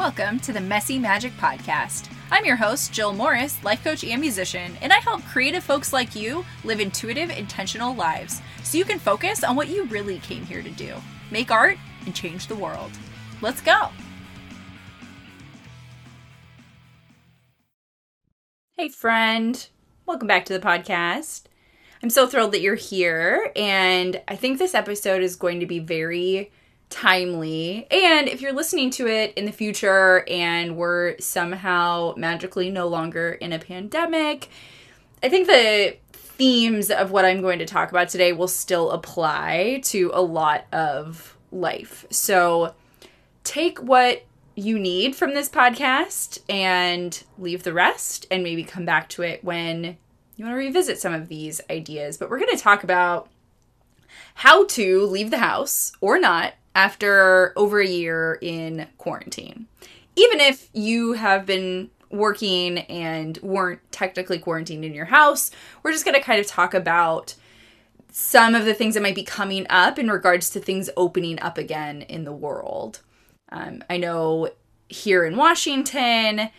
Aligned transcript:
Welcome 0.00 0.40
to 0.40 0.54
the 0.54 0.62
Messy 0.62 0.98
Magic 0.98 1.30
Podcast. 1.34 2.10
I'm 2.30 2.46
your 2.46 2.56
host, 2.56 2.90
Jill 2.90 3.12
Morris, 3.12 3.62
life 3.62 3.84
coach 3.84 4.02
and 4.02 4.18
musician, 4.18 4.72
and 4.80 4.94
I 4.94 4.96
help 4.96 5.22
creative 5.24 5.62
folks 5.62 5.92
like 5.92 6.16
you 6.16 6.42
live 6.64 6.80
intuitive, 6.80 7.28
intentional 7.28 7.94
lives 7.94 8.40
so 8.62 8.78
you 8.78 8.86
can 8.86 8.98
focus 8.98 9.44
on 9.44 9.56
what 9.56 9.68
you 9.68 9.84
really 9.84 10.18
came 10.20 10.46
here 10.46 10.62
to 10.62 10.70
do 10.70 10.94
make 11.30 11.50
art 11.50 11.76
and 12.06 12.14
change 12.14 12.46
the 12.46 12.56
world. 12.56 12.90
Let's 13.42 13.60
go. 13.60 13.90
Hey, 18.78 18.88
friend. 18.88 19.68
Welcome 20.06 20.28
back 20.28 20.46
to 20.46 20.54
the 20.54 20.66
podcast. 20.66 21.42
I'm 22.02 22.08
so 22.08 22.26
thrilled 22.26 22.52
that 22.52 22.62
you're 22.62 22.74
here, 22.74 23.52
and 23.54 24.22
I 24.26 24.34
think 24.34 24.58
this 24.58 24.74
episode 24.74 25.20
is 25.20 25.36
going 25.36 25.60
to 25.60 25.66
be 25.66 25.78
very 25.78 26.50
timely. 26.90 27.86
And 27.90 28.28
if 28.28 28.42
you're 28.42 28.52
listening 28.52 28.90
to 28.90 29.06
it 29.06 29.32
in 29.34 29.46
the 29.46 29.52
future 29.52 30.24
and 30.28 30.76
we're 30.76 31.16
somehow 31.18 32.14
magically 32.16 32.70
no 32.70 32.88
longer 32.88 33.32
in 33.32 33.52
a 33.52 33.58
pandemic, 33.58 34.50
I 35.22 35.28
think 35.28 35.46
the 35.46 35.96
themes 36.12 36.90
of 36.90 37.10
what 37.10 37.24
I'm 37.24 37.40
going 37.40 37.58
to 37.60 37.66
talk 37.66 37.90
about 37.90 38.08
today 38.08 38.32
will 38.32 38.48
still 38.48 38.90
apply 38.90 39.80
to 39.84 40.10
a 40.12 40.20
lot 40.20 40.66
of 40.72 41.36
life. 41.52 42.04
So 42.10 42.74
take 43.44 43.78
what 43.78 44.24
you 44.54 44.78
need 44.78 45.14
from 45.14 45.34
this 45.34 45.48
podcast 45.48 46.40
and 46.48 47.22
leave 47.38 47.62
the 47.62 47.72
rest 47.72 48.26
and 48.30 48.42
maybe 48.42 48.64
come 48.64 48.84
back 48.84 49.08
to 49.10 49.22
it 49.22 49.44
when 49.44 49.96
you 50.36 50.44
want 50.44 50.54
to 50.54 50.58
revisit 50.58 50.98
some 50.98 51.12
of 51.12 51.28
these 51.28 51.60
ideas. 51.70 52.16
But 52.16 52.30
we're 52.30 52.40
going 52.40 52.56
to 52.56 52.62
talk 52.62 52.82
about 52.82 53.28
how 54.34 54.64
to 54.64 55.06
leave 55.06 55.30
the 55.30 55.38
house 55.38 55.92
or 56.00 56.18
not 56.18 56.54
after 56.74 57.52
over 57.56 57.80
a 57.80 57.86
year 57.86 58.38
in 58.40 58.86
quarantine. 58.98 59.66
Even 60.16 60.40
if 60.40 60.68
you 60.72 61.14
have 61.14 61.46
been 61.46 61.90
working 62.10 62.78
and 62.78 63.38
weren't 63.42 63.80
technically 63.92 64.38
quarantined 64.38 64.84
in 64.84 64.94
your 64.94 65.06
house, 65.06 65.50
we're 65.82 65.92
just 65.92 66.04
going 66.04 66.16
to 66.16 66.20
kind 66.20 66.40
of 66.40 66.46
talk 66.46 66.74
about 66.74 67.34
some 68.12 68.54
of 68.54 68.64
the 68.64 68.74
things 68.74 68.94
that 68.94 69.02
might 69.02 69.14
be 69.14 69.22
coming 69.22 69.66
up 69.70 69.98
in 69.98 70.10
regards 70.10 70.50
to 70.50 70.60
things 70.60 70.90
opening 70.96 71.40
up 71.40 71.56
again 71.56 72.02
in 72.02 72.24
the 72.24 72.32
world. 72.32 73.00
Um, 73.50 73.84
I 73.88 73.96
know 73.96 74.50
here 74.88 75.24
in 75.24 75.36
Washington, 75.36 76.50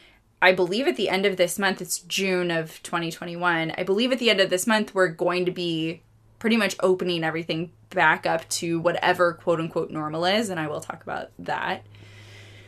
I 0.41 0.53
believe 0.53 0.87
at 0.87 0.95
the 0.95 1.09
end 1.09 1.25
of 1.25 1.37
this 1.37 1.59
month, 1.59 1.81
it's 1.81 1.99
June 1.99 2.49
of 2.49 2.81
2021. 2.83 3.73
I 3.77 3.83
believe 3.83 4.11
at 4.11 4.19
the 4.19 4.29
end 4.29 4.39
of 4.39 4.49
this 4.49 4.65
month, 4.65 4.95
we're 4.95 5.09
going 5.09 5.45
to 5.45 5.51
be 5.51 6.01
pretty 6.41 6.57
much 6.57 6.75
opening 6.79 7.23
everything 7.23 7.71
back 7.91 8.25
up 8.25 8.49
to 8.49 8.79
whatever 8.79 9.33
quote 9.33 9.59
unquote 9.59 9.91
normal 9.91 10.25
is, 10.25 10.49
and 10.49 10.59
I 10.59 10.67
will 10.67 10.81
talk 10.81 11.03
about 11.03 11.29
that. 11.37 11.85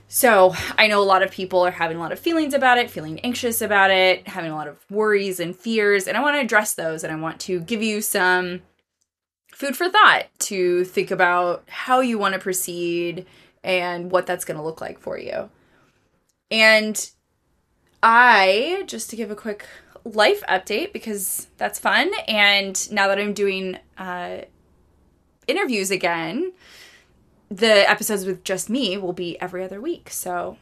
So, 0.07 0.53
I 0.77 0.85
know 0.85 1.02
a 1.02 1.03
lot 1.03 1.23
of 1.23 1.31
people 1.31 1.66
are 1.66 1.71
having 1.71 1.97
a 1.97 1.99
lot 1.99 2.11
of 2.11 2.19
feelings 2.19 2.53
about 2.53 2.77
it, 2.77 2.91
feeling 2.91 3.19
anxious 3.21 3.63
about 3.63 3.89
it, 3.89 4.27
having 4.27 4.51
a 4.51 4.55
lot 4.55 4.67
of 4.67 4.77
worries 4.91 5.39
and 5.39 5.55
fears, 5.55 6.07
and 6.07 6.16
I 6.16 6.21
want 6.21 6.35
to 6.35 6.41
address 6.41 6.75
those 6.75 7.03
and 7.03 7.11
I 7.11 7.16
want 7.16 7.39
to 7.41 7.61
give 7.61 7.81
you 7.81 8.01
some 8.01 8.61
food 9.51 9.75
for 9.75 9.89
thought 9.89 10.25
to 10.39 10.85
think 10.85 11.09
about 11.09 11.63
how 11.67 11.99
you 11.99 12.19
want 12.19 12.35
to 12.35 12.39
proceed 12.39 13.25
and 13.63 14.11
what 14.11 14.27
that's 14.27 14.45
going 14.45 14.57
to 14.57 14.63
look 14.63 14.81
like 14.81 14.99
for 14.99 15.17
you. 15.17 15.49
And 16.51 17.09
I, 18.03 18.83
just 18.85 19.09
to 19.09 19.16
give 19.16 19.31
a 19.31 19.35
quick 19.35 19.66
life 20.05 20.43
update 20.49 20.93
because 20.93 21.47
that's 21.57 21.79
fun. 21.79 22.11
And 22.27 22.91
now 22.91 23.07
that 23.07 23.19
I'm 23.19 23.33
doing 23.33 23.77
uh, 23.97 24.41
interviews 25.47 25.91
again, 25.91 26.53
the 27.49 27.89
episodes 27.89 28.25
with 28.25 28.43
just 28.43 28.69
me 28.69 28.97
will 28.97 29.13
be 29.13 29.39
every 29.39 29.63
other 29.63 29.79
week. 29.79 30.09
So 30.09 30.57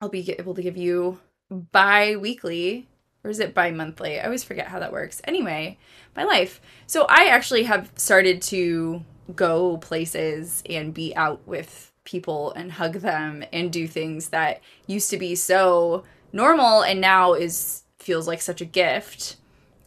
I'll 0.00 0.08
be 0.08 0.34
able 0.38 0.54
to 0.54 0.62
give 0.62 0.76
you 0.76 1.20
bi 1.50 2.16
weekly, 2.16 2.88
or 3.24 3.30
is 3.30 3.40
it 3.40 3.54
bi 3.54 3.70
monthly? 3.70 4.20
I 4.20 4.24
always 4.24 4.44
forget 4.44 4.68
how 4.68 4.78
that 4.78 4.92
works. 4.92 5.20
Anyway, 5.24 5.78
my 6.16 6.24
life. 6.24 6.60
So 6.86 7.06
I 7.08 7.26
actually 7.26 7.64
have 7.64 7.90
started 7.96 8.40
to 8.42 9.04
go 9.34 9.76
places 9.78 10.62
and 10.68 10.94
be 10.94 11.14
out 11.16 11.46
with 11.46 11.92
people 12.04 12.52
and 12.52 12.72
hug 12.72 12.94
them 12.94 13.44
and 13.52 13.72
do 13.72 13.86
things 13.86 14.30
that 14.30 14.60
used 14.86 15.10
to 15.10 15.18
be 15.18 15.34
so 15.34 16.04
normal 16.32 16.82
and 16.82 17.00
now 17.00 17.34
is 17.34 17.82
feels 18.02 18.26
like 18.26 18.40
such 18.40 18.60
a 18.60 18.66
gift. 18.66 19.36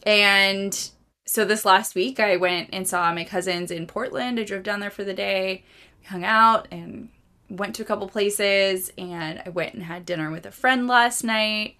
And 0.06 0.90
so 1.26 1.44
this 1.44 1.64
last 1.64 1.94
week, 1.94 2.20
I 2.20 2.36
went 2.36 2.70
and 2.72 2.86
saw 2.86 3.12
my 3.12 3.24
cousins 3.24 3.70
in 3.70 3.86
Portland. 3.86 4.38
I 4.38 4.44
drove 4.44 4.62
down 4.62 4.80
there 4.80 4.90
for 4.90 5.04
the 5.04 5.14
day, 5.14 5.64
hung 6.06 6.24
out, 6.24 6.68
and 6.70 7.08
went 7.48 7.74
to 7.76 7.82
a 7.82 7.86
couple 7.86 8.08
places. 8.08 8.92
And 8.98 9.42
I 9.44 9.48
went 9.50 9.74
and 9.74 9.82
had 9.82 10.06
dinner 10.06 10.30
with 10.30 10.46
a 10.46 10.50
friend 10.50 10.86
last 10.86 11.24
night. 11.24 11.76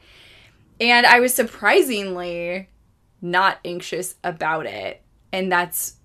And 0.80 1.06
I 1.06 1.20
was 1.20 1.34
surprisingly 1.34 2.68
not 3.20 3.58
anxious 3.64 4.16
about 4.24 4.66
it. 4.66 5.02
And 5.32 5.50
that's 5.50 5.96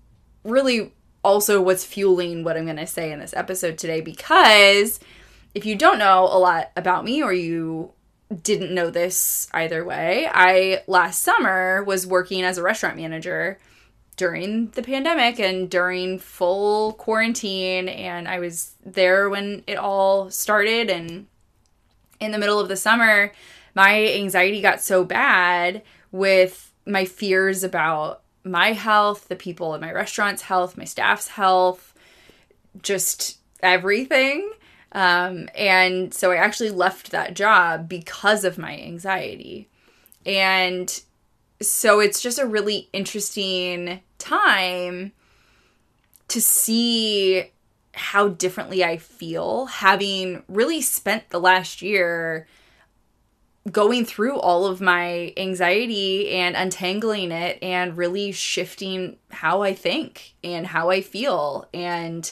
really 0.44 0.92
also 1.22 1.60
what's 1.60 1.84
fueling 1.84 2.44
what 2.44 2.56
I'm 2.56 2.64
going 2.64 2.76
to 2.76 2.86
say 2.86 3.12
in 3.12 3.20
this 3.20 3.34
episode 3.34 3.76
today 3.76 4.00
because 4.00 5.00
if 5.54 5.66
you 5.66 5.76
don't 5.76 5.98
know 5.98 6.24
a 6.24 6.38
lot 6.38 6.70
about 6.76 7.04
me 7.04 7.22
or 7.22 7.32
you 7.32 7.92
didn't 8.42 8.74
know 8.74 8.90
this 8.90 9.48
either 9.52 9.84
way. 9.84 10.28
I 10.32 10.82
last 10.86 11.22
summer 11.22 11.82
was 11.82 12.06
working 12.06 12.42
as 12.42 12.58
a 12.58 12.62
restaurant 12.62 12.96
manager 12.96 13.58
during 14.16 14.68
the 14.70 14.82
pandemic 14.82 15.40
and 15.40 15.70
during 15.70 16.18
full 16.18 16.92
quarantine 16.94 17.88
and 17.88 18.28
I 18.28 18.38
was 18.38 18.72
there 18.84 19.30
when 19.30 19.64
it 19.66 19.78
all 19.78 20.30
started 20.30 20.90
and 20.90 21.26
in 22.20 22.30
the 22.30 22.38
middle 22.38 22.60
of 22.60 22.68
the 22.68 22.76
summer 22.76 23.32
my 23.74 24.12
anxiety 24.12 24.60
got 24.60 24.82
so 24.82 25.04
bad 25.04 25.82
with 26.12 26.72
my 26.86 27.04
fears 27.04 27.64
about 27.64 28.22
my 28.44 28.72
health, 28.72 29.28
the 29.28 29.36
people 29.36 29.74
in 29.74 29.80
my 29.80 29.92
restaurant's 29.92 30.42
health, 30.42 30.76
my 30.76 30.84
staff's 30.84 31.28
health, 31.28 31.94
just 32.82 33.38
everything 33.62 34.50
um, 34.92 35.48
and 35.54 36.12
so 36.12 36.32
I 36.32 36.36
actually 36.36 36.70
left 36.70 37.10
that 37.10 37.34
job 37.34 37.88
because 37.88 38.44
of 38.44 38.58
my 38.58 38.76
anxiety. 38.78 39.68
And 40.26 41.00
so 41.62 42.00
it's 42.00 42.20
just 42.20 42.38
a 42.38 42.46
really 42.46 42.88
interesting 42.92 44.00
time 44.18 45.12
to 46.28 46.40
see 46.40 47.50
how 47.94 48.28
differently 48.28 48.84
I 48.84 48.96
feel 48.96 49.66
having 49.66 50.42
really 50.48 50.80
spent 50.80 51.30
the 51.30 51.40
last 51.40 51.82
year 51.82 52.46
going 53.70 54.04
through 54.04 54.38
all 54.38 54.66
of 54.66 54.80
my 54.80 55.34
anxiety 55.36 56.30
and 56.30 56.56
untangling 56.56 57.30
it 57.30 57.58
and 57.62 57.96
really 57.96 58.32
shifting 58.32 59.16
how 59.30 59.62
I 59.62 59.74
think 59.74 60.34
and 60.42 60.66
how 60.66 60.90
I 60.90 61.02
feel 61.02 61.68
and 61.74 62.30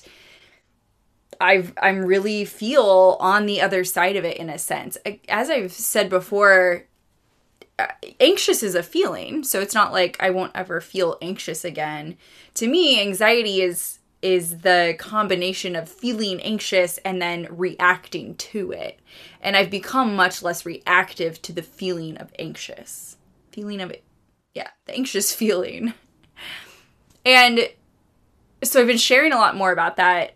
I 1.40 1.70
I'm 1.80 2.04
really 2.04 2.44
feel 2.44 3.16
on 3.20 3.46
the 3.46 3.60
other 3.60 3.84
side 3.84 4.16
of 4.16 4.24
it 4.24 4.36
in 4.36 4.50
a 4.50 4.58
sense. 4.58 4.96
As 5.28 5.50
I've 5.50 5.72
said 5.72 6.08
before, 6.10 6.84
uh, 7.78 7.86
anxious 8.20 8.62
is 8.62 8.74
a 8.74 8.82
feeling, 8.82 9.44
so 9.44 9.60
it's 9.60 9.74
not 9.74 9.92
like 9.92 10.16
I 10.20 10.30
won't 10.30 10.52
ever 10.54 10.80
feel 10.80 11.16
anxious 11.22 11.64
again. 11.64 12.16
To 12.54 12.66
me, 12.66 13.00
anxiety 13.00 13.60
is 13.60 13.98
is 14.20 14.58
the 14.58 14.96
combination 14.98 15.76
of 15.76 15.88
feeling 15.88 16.40
anxious 16.40 16.98
and 16.98 17.22
then 17.22 17.46
reacting 17.50 18.34
to 18.34 18.72
it. 18.72 18.98
And 19.40 19.56
I've 19.56 19.70
become 19.70 20.16
much 20.16 20.42
less 20.42 20.66
reactive 20.66 21.40
to 21.42 21.52
the 21.52 21.62
feeling 21.62 22.16
of 22.16 22.32
anxious. 22.38 23.16
Feeling 23.52 23.80
of. 23.80 23.92
Yeah, 24.54 24.70
the 24.86 24.94
anxious 24.94 25.32
feeling. 25.34 25.94
And 27.24 27.68
so 28.64 28.80
I've 28.80 28.86
been 28.88 28.96
sharing 28.96 29.32
a 29.32 29.36
lot 29.36 29.54
more 29.54 29.70
about 29.70 29.96
that 29.96 30.32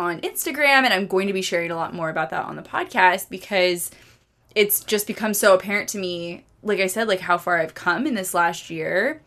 on 0.00 0.20
Instagram, 0.22 0.84
and 0.84 0.92
I'm 0.92 1.06
going 1.06 1.26
to 1.26 1.32
be 1.32 1.42
sharing 1.42 1.70
a 1.70 1.76
lot 1.76 1.94
more 1.94 2.10
about 2.10 2.30
that 2.30 2.46
on 2.46 2.56
the 2.56 2.62
podcast 2.62 3.30
because 3.30 3.90
it's 4.54 4.82
just 4.82 5.06
become 5.06 5.34
so 5.34 5.54
apparent 5.54 5.88
to 5.90 5.98
me, 5.98 6.44
like 6.62 6.80
I 6.80 6.86
said, 6.88 7.06
like 7.06 7.20
how 7.20 7.38
far 7.38 7.58
I've 7.58 7.74
come 7.74 8.06
in 8.06 8.14
this 8.14 8.34
last 8.34 8.70
year 8.70 9.22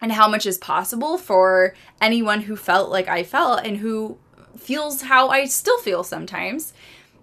and 0.00 0.12
how 0.12 0.28
much 0.28 0.44
is 0.44 0.58
possible 0.58 1.16
for 1.16 1.74
anyone 2.00 2.42
who 2.42 2.56
felt 2.56 2.90
like 2.90 3.08
I 3.08 3.22
felt 3.22 3.64
and 3.64 3.78
who 3.78 4.18
feels 4.58 5.02
how 5.02 5.28
I 5.28 5.46
still 5.46 5.78
feel 5.78 6.04
sometimes. 6.04 6.72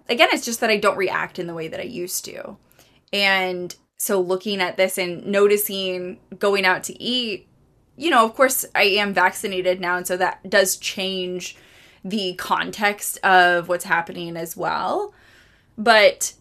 Again, 0.08 0.28
it's 0.32 0.44
just 0.44 0.60
that 0.60 0.70
I 0.70 0.78
don't 0.78 0.96
react 0.96 1.38
in 1.38 1.46
the 1.46 1.54
way 1.54 1.68
that 1.68 1.78
I 1.78 1.84
used 1.84 2.24
to. 2.24 2.56
And 3.12 3.74
so 3.96 4.20
looking 4.20 4.60
at 4.60 4.76
this 4.76 4.98
and 4.98 5.26
noticing 5.26 6.18
going 6.38 6.64
out 6.64 6.82
to 6.84 7.00
eat, 7.00 7.46
you 7.96 8.10
know, 8.10 8.24
of 8.24 8.34
course 8.34 8.64
I 8.74 8.84
am 8.84 9.12
vaccinated 9.12 9.80
now 9.80 9.96
and 9.96 10.06
so 10.06 10.16
that 10.16 10.48
does 10.48 10.76
change 10.76 11.56
the 12.04 12.34
context 12.34 13.18
of 13.24 13.68
what's 13.68 13.84
happening 13.84 14.36
as 14.36 14.56
well. 14.56 15.14
But 15.76 16.34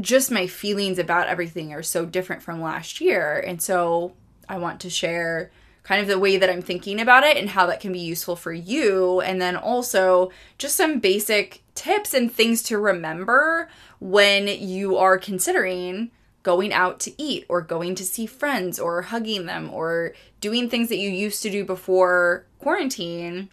just 0.00 0.30
my 0.30 0.46
feelings 0.46 0.98
about 0.98 1.28
everything 1.28 1.72
are 1.72 1.82
so 1.82 2.06
different 2.06 2.42
from 2.42 2.62
last 2.62 3.00
year. 3.00 3.38
And 3.46 3.60
so 3.60 4.14
I 4.48 4.58
want 4.58 4.80
to 4.80 4.90
share 4.90 5.50
kind 5.82 6.00
of 6.00 6.06
the 6.06 6.18
way 6.18 6.36
that 6.36 6.48
I'm 6.48 6.62
thinking 6.62 7.00
about 7.00 7.24
it 7.24 7.36
and 7.36 7.50
how 7.50 7.66
that 7.66 7.80
can 7.80 7.92
be 7.92 7.98
useful 7.98 8.36
for 8.36 8.52
you. 8.52 9.20
And 9.20 9.40
then 9.40 9.56
also 9.56 10.30
just 10.58 10.76
some 10.76 11.00
basic 11.00 11.62
tips 11.74 12.14
and 12.14 12.32
things 12.32 12.62
to 12.64 12.78
remember 12.78 13.68
when 13.98 14.46
you 14.46 14.96
are 14.96 15.18
considering 15.18 16.10
going 16.42 16.72
out 16.72 16.98
to 17.00 17.22
eat 17.22 17.44
or 17.48 17.60
going 17.60 17.94
to 17.94 18.04
see 18.04 18.26
friends 18.26 18.78
or 18.78 19.02
hugging 19.02 19.46
them 19.46 19.70
or 19.72 20.12
doing 20.40 20.68
things 20.68 20.88
that 20.88 20.98
you 20.98 21.08
used 21.08 21.42
to 21.42 21.50
do 21.50 21.64
before 21.64 22.46
quarantine 22.58 23.48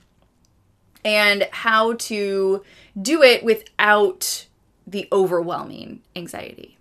and 1.03 1.47
how 1.51 1.93
to 1.93 2.63
do 2.99 3.23
it 3.23 3.43
without 3.43 4.47
the 4.85 5.07
overwhelming 5.11 6.01
anxiety. 6.15 6.77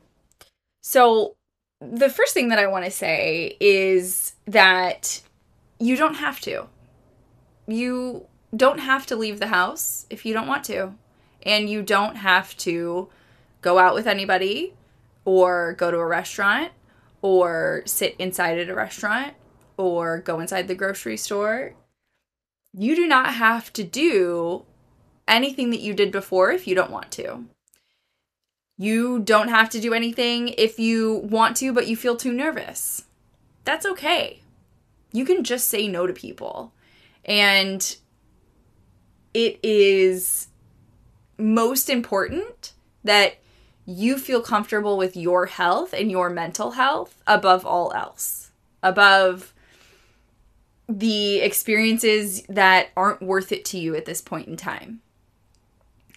So, 0.82 1.36
the 1.80 2.10
first 2.10 2.34
thing 2.34 2.48
that 2.48 2.58
I 2.58 2.66
want 2.66 2.84
to 2.86 2.90
say 2.90 3.56
is 3.60 4.34
that 4.46 5.20
you 5.78 5.96
don't 5.96 6.14
have 6.14 6.40
to. 6.40 6.66
You 7.66 8.26
don't 8.56 8.80
have 8.80 9.06
to 9.06 9.16
leave 9.16 9.38
the 9.38 9.48
house 9.48 10.06
if 10.10 10.24
you 10.24 10.32
don't 10.32 10.48
want 10.48 10.64
to. 10.64 10.94
And 11.42 11.70
you 11.70 11.82
don't 11.82 12.16
have 12.16 12.56
to 12.58 13.08
go 13.60 13.78
out 13.78 13.94
with 13.94 14.06
anybody 14.06 14.74
or 15.24 15.74
go 15.74 15.90
to 15.90 15.98
a 15.98 16.06
restaurant 16.06 16.72
or 17.22 17.82
sit 17.84 18.16
inside 18.18 18.58
at 18.58 18.68
a 18.68 18.74
restaurant 18.74 19.34
or 19.76 20.18
go 20.18 20.40
inside 20.40 20.68
the 20.68 20.74
grocery 20.74 21.16
store. 21.16 21.74
You 22.78 22.94
do 22.94 23.08
not 23.08 23.34
have 23.34 23.72
to 23.72 23.82
do 23.82 24.64
anything 25.26 25.70
that 25.70 25.80
you 25.80 25.94
did 25.94 26.12
before 26.12 26.52
if 26.52 26.68
you 26.68 26.76
don't 26.76 26.92
want 26.92 27.10
to. 27.12 27.46
You 28.76 29.18
don't 29.18 29.48
have 29.48 29.68
to 29.70 29.80
do 29.80 29.92
anything 29.92 30.54
if 30.56 30.78
you 30.78 31.16
want 31.24 31.56
to, 31.56 31.72
but 31.72 31.88
you 31.88 31.96
feel 31.96 32.16
too 32.16 32.32
nervous. 32.32 33.04
That's 33.64 33.84
okay. 33.84 34.42
You 35.12 35.24
can 35.24 35.42
just 35.42 35.68
say 35.68 35.88
no 35.88 36.06
to 36.06 36.12
people. 36.12 36.72
And 37.24 37.96
it 39.34 39.58
is 39.64 40.46
most 41.36 41.90
important 41.90 42.74
that 43.02 43.38
you 43.86 44.18
feel 44.18 44.40
comfortable 44.40 44.96
with 44.96 45.16
your 45.16 45.46
health 45.46 45.92
and 45.92 46.12
your 46.12 46.30
mental 46.30 46.72
health 46.72 47.20
above 47.26 47.66
all 47.66 47.92
else, 47.92 48.52
above 48.84 49.52
the 50.88 51.40
experiences 51.40 52.42
that 52.48 52.88
aren't 52.96 53.22
worth 53.22 53.52
it 53.52 53.64
to 53.66 53.78
you 53.78 53.94
at 53.94 54.06
this 54.06 54.20
point 54.20 54.48
in 54.48 54.56
time. 54.56 55.00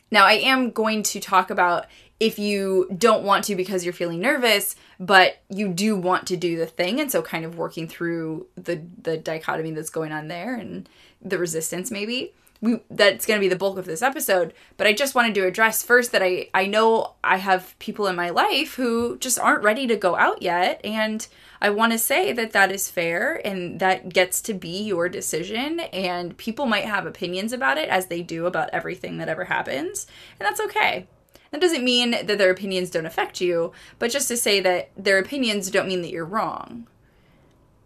Now, 0.10 0.26
I 0.26 0.34
am 0.34 0.72
going 0.72 1.04
to 1.04 1.20
talk 1.20 1.50
about 1.50 1.86
if 2.20 2.38
you 2.38 2.88
don't 2.96 3.24
want 3.24 3.46
to 3.46 3.56
because 3.56 3.84
you're 3.84 3.94
feeling 3.94 4.20
nervous, 4.20 4.76
but 5.00 5.38
you 5.50 5.70
do 5.70 5.96
want 5.96 6.28
to 6.28 6.38
do 6.38 6.58
the 6.58 6.68
thing, 6.68 7.00
and 7.00 7.12
so 7.12 7.22
kind 7.22 7.46
of 7.46 7.58
working 7.58 7.88
through 7.88 8.48
the 8.56 8.82
the 9.02 9.18
dichotomy 9.18 9.72
that's 9.72 9.90
going 9.90 10.12
on 10.12 10.28
there 10.28 10.56
and 10.56 10.88
the 11.22 11.38
resistance 11.38 11.90
maybe. 11.90 12.34
We 12.62 12.80
that's 12.92 13.26
going 13.26 13.40
to 13.40 13.44
be 13.44 13.50
the 13.50 13.56
bulk 13.56 13.80
of 13.80 13.86
this 13.86 14.04
episode 14.04 14.54
but 14.78 14.86
i 14.86 14.94
just 14.94 15.16
wanted 15.16 15.34
to 15.34 15.48
address 15.48 15.82
first 15.82 16.12
that 16.12 16.22
i 16.22 16.48
i 16.54 16.68
know 16.68 17.16
i 17.24 17.38
have 17.38 17.74
people 17.80 18.06
in 18.06 18.16
my 18.16 18.30
life 18.30 18.76
who 18.76 19.18
just 19.18 19.40
aren't 19.40 19.64
ready 19.64 19.88
to 19.88 19.96
go 19.96 20.16
out 20.16 20.44
yet. 20.44 20.80
And 20.84 21.28
i 21.62 21.70
want 21.70 21.92
to 21.92 21.98
say 21.98 22.32
that 22.34 22.52
that 22.52 22.72
is 22.72 22.90
fair 22.90 23.42
and 23.46 23.80
that 23.80 24.10
gets 24.10 24.42
to 24.42 24.54
be 24.54 24.84
your 24.84 25.08
decision 25.10 25.80
and 25.80 26.38
people 26.38 26.66
might 26.66 26.86
have 26.86 27.06
opinions 27.06 27.54
about 27.54 27.78
it 27.78 27.90
as 27.90 28.08
they 28.08 28.22
do 28.22 28.46
about 28.46 28.70
everything 28.72 29.18
that 29.18 29.30
ever 29.30 29.46
happens 29.46 30.08
and 30.40 30.46
that's 30.48 30.62
okay. 30.62 31.08
That 31.52 31.60
doesn't 31.60 31.84
mean 31.84 32.12
that 32.12 32.38
their 32.38 32.50
opinions 32.50 32.90
don't 32.90 33.06
affect 33.06 33.42
you 33.42 33.74
but 34.00 34.12
just 34.12 34.28
to 34.30 34.38
say 34.38 34.62
that 34.62 34.92
their 34.96 35.20
opinions 35.20 35.70
don't 35.70 35.88
mean 35.88 36.02
that 36.02 36.12
you're 36.12 36.26
wrong. 36.26 36.88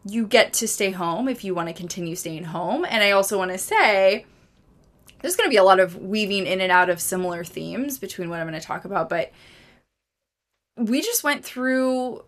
You 0.06 0.28
get 0.28 0.54
to 0.54 0.68
stay 0.68 0.92
home 0.92 1.28
if 1.28 1.44
you 1.44 1.56
want 1.56 1.69
to 1.69 1.74
continue 1.74 2.16
staying 2.16 2.45
home 2.45 2.86
and 2.86 3.04
i 3.04 3.12
also 3.12 3.38
want 3.38 3.51
to 3.51 3.57
say 3.57 4.25
there's 5.25 5.36
going 5.36 5.48
to 5.48 5.54
be 5.54 5.57
a 5.57 5.63
lot 5.63 5.80
of 5.80 5.98
weaving 5.98 6.45
in 6.45 6.62
and 6.62 6.71
out 6.71 6.88
of 6.88 7.01
similar 7.01 7.44
themes 7.44 7.98
between 7.98 8.30
what 8.30 8.39
I'm 8.39 8.48
going 8.48 8.60
to 8.62 8.66
talk 8.66 8.86
about, 8.86 9.10
but 9.10 9.31
we 10.78 11.01
just 11.01 11.24
went 11.24 11.44
through 11.44 12.24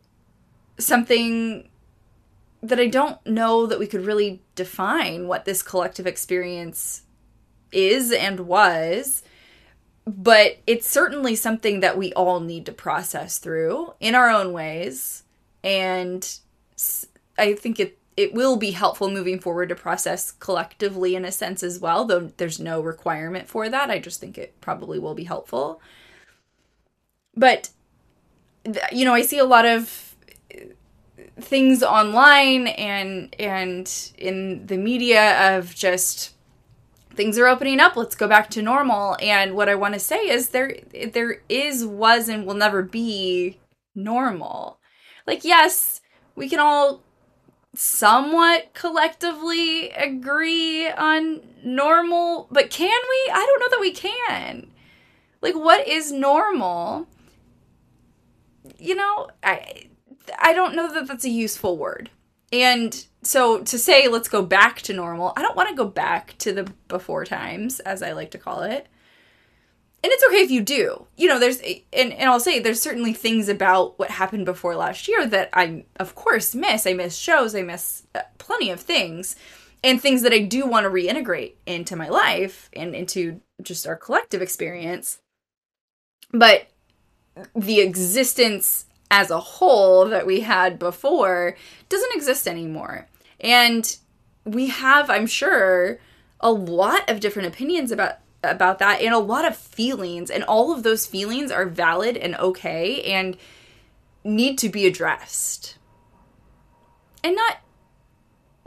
something 0.77 1.69
that 2.61 2.79
I 2.79 2.87
don't 2.87 3.23
know 3.25 3.65
that 3.65 3.79
we 3.79 3.87
could 3.87 4.05
really 4.05 4.41
define 4.55 5.27
what 5.27 5.45
this 5.45 5.61
collective 5.61 6.07
experience 6.07 7.03
is 7.71 8.11
and 8.11 8.41
was, 8.41 9.23
but 10.05 10.57
it's 10.65 10.87
certainly 10.87 11.35
something 11.35 11.81
that 11.81 11.97
we 11.97 12.13
all 12.13 12.39
need 12.39 12.65
to 12.65 12.71
process 12.71 13.37
through 13.37 13.93
in 13.99 14.15
our 14.15 14.29
own 14.29 14.53
ways. 14.53 15.23
And 15.63 16.27
I 17.37 17.53
think 17.53 17.79
it 17.79 17.97
it 18.17 18.33
will 18.33 18.57
be 18.57 18.71
helpful 18.71 19.11
moving 19.11 19.39
forward 19.39 19.69
to 19.69 19.75
process 19.75 20.31
collectively 20.31 21.15
in 21.15 21.23
a 21.23 21.31
sense 21.31 21.61
as 21.61 21.79
well, 21.79 22.03
though 22.03 22.31
there's 22.37 22.59
no 22.59 22.81
requirement 22.81 23.47
for 23.47 23.69
that. 23.69 23.91
I 23.91 23.99
just 23.99 24.19
think 24.19 24.39
it 24.39 24.59
probably 24.59 24.97
will 24.97 25.13
be 25.13 25.25
helpful. 25.25 25.79
But, 27.35 27.69
you 28.91 29.05
know, 29.05 29.13
I 29.13 29.21
see 29.21 29.37
a 29.37 29.45
lot 29.45 29.67
of 29.67 30.06
things 31.39 31.83
online 31.83 32.67
and 32.67 33.35
and 33.39 34.11
in 34.17 34.65
the 34.67 34.77
media 34.77 35.57
of 35.57 35.73
just 35.73 36.33
things 37.15 37.37
are 37.37 37.47
opening 37.47 37.79
up 37.79 37.95
let's 37.95 38.15
go 38.15 38.27
back 38.27 38.49
to 38.49 38.61
normal 38.61 39.17
and 39.21 39.55
what 39.55 39.67
i 39.67 39.75
want 39.75 39.93
to 39.93 39.99
say 39.99 40.17
is 40.29 40.49
there 40.49 40.77
there 41.11 41.41
is 41.49 41.85
was 41.85 42.29
and 42.29 42.45
will 42.45 42.53
never 42.53 42.83
be 42.83 43.57
normal 43.95 44.79
like 45.25 45.43
yes 45.43 46.01
we 46.35 46.47
can 46.47 46.59
all 46.59 47.01
somewhat 47.77 48.73
collectively 48.73 49.89
agree 49.91 50.89
on 50.89 51.41
normal, 51.63 52.47
but 52.51 52.71
can 52.71 52.87
we? 52.87 53.31
I 53.31 53.45
don't 53.45 53.59
know 53.59 53.69
that 53.69 53.81
we 53.81 53.91
can. 53.91 54.71
Like 55.41 55.55
what 55.55 55.87
is 55.87 56.11
normal? 56.11 57.07
You 58.79 58.95
know, 58.95 59.29
I 59.43 59.86
I 60.39 60.53
don't 60.53 60.75
know 60.75 60.91
that 60.93 61.07
that's 61.07 61.25
a 61.25 61.29
useful 61.29 61.77
word. 61.77 62.09
And 62.51 63.05
so 63.23 63.61
to 63.61 63.77
say 63.77 64.07
let's 64.07 64.29
go 64.29 64.41
back 64.41 64.81
to 64.83 64.93
normal, 64.93 65.33
I 65.35 65.41
don't 65.41 65.55
want 65.55 65.69
to 65.69 65.75
go 65.75 65.85
back 65.85 66.35
to 66.39 66.53
the 66.53 66.71
before 66.87 67.25
times 67.25 67.79
as 67.81 68.01
I 68.01 68.13
like 68.13 68.31
to 68.31 68.37
call 68.37 68.61
it 68.61 68.87
and 70.03 70.13
it's 70.13 70.23
okay 70.27 70.43
if 70.43 70.51
you 70.51 70.61
do. 70.61 71.07
You 71.17 71.27
know, 71.27 71.39
there's 71.39 71.59
and, 71.59 72.13
and 72.13 72.29
I'll 72.29 72.39
say 72.39 72.59
there's 72.59 72.81
certainly 72.81 73.13
things 73.13 73.49
about 73.49 73.97
what 73.97 74.11
happened 74.11 74.45
before 74.45 74.75
last 74.75 75.07
year 75.07 75.25
that 75.25 75.49
I 75.53 75.85
of 75.99 76.15
course 76.15 76.53
miss. 76.53 76.85
I 76.85 76.93
miss 76.93 77.17
shows, 77.17 77.55
I 77.55 77.63
miss 77.63 78.03
uh, 78.13 78.21
plenty 78.37 78.69
of 78.69 78.79
things 78.79 79.35
and 79.83 80.01
things 80.01 80.21
that 80.21 80.33
I 80.33 80.39
do 80.39 80.65
want 80.67 80.85
to 80.85 80.89
reintegrate 80.89 81.53
into 81.65 81.95
my 81.95 82.09
life 82.09 82.69
and 82.73 82.95
into 82.95 83.41
just 83.61 83.87
our 83.87 83.95
collective 83.95 84.41
experience. 84.41 85.19
But 86.31 86.67
the 87.55 87.81
existence 87.81 88.85
as 89.09 89.31
a 89.31 89.39
whole 89.39 90.05
that 90.09 90.25
we 90.25 90.41
had 90.41 90.77
before 90.79 91.55
doesn't 91.89 92.15
exist 92.15 92.47
anymore. 92.47 93.07
And 93.39 93.97
we 94.43 94.67
have, 94.67 95.09
I'm 95.09 95.27
sure, 95.27 95.99
a 96.39 96.51
lot 96.51 97.09
of 97.09 97.19
different 97.19 97.47
opinions 97.47 97.91
about 97.91 98.19
about 98.43 98.79
that 98.79 99.01
and 99.01 99.13
a 99.13 99.19
lot 99.19 99.45
of 99.45 99.57
feelings. 99.57 100.29
And 100.29 100.43
all 100.43 100.71
of 100.71 100.83
those 100.83 101.05
feelings 101.05 101.51
are 101.51 101.65
valid 101.65 102.15
and 102.15 102.35
okay 102.35 103.01
and 103.03 103.35
need 104.23 104.57
to 104.59 104.69
be 104.69 104.85
addressed. 104.85 105.77
And 107.23 107.35
not 107.35 107.57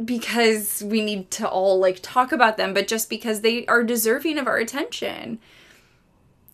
because 0.05 0.83
we 0.83 1.03
need 1.03 1.31
to 1.31 1.49
all 1.49 1.79
like 1.79 1.99
talk 2.03 2.33
about 2.33 2.57
them 2.57 2.73
but 2.73 2.89
just 2.89 3.11
because 3.11 3.43
they 3.43 3.67
are 3.67 3.83
deserving 3.83 4.39
of 4.39 4.47
our 4.47 4.57
attention 4.57 5.39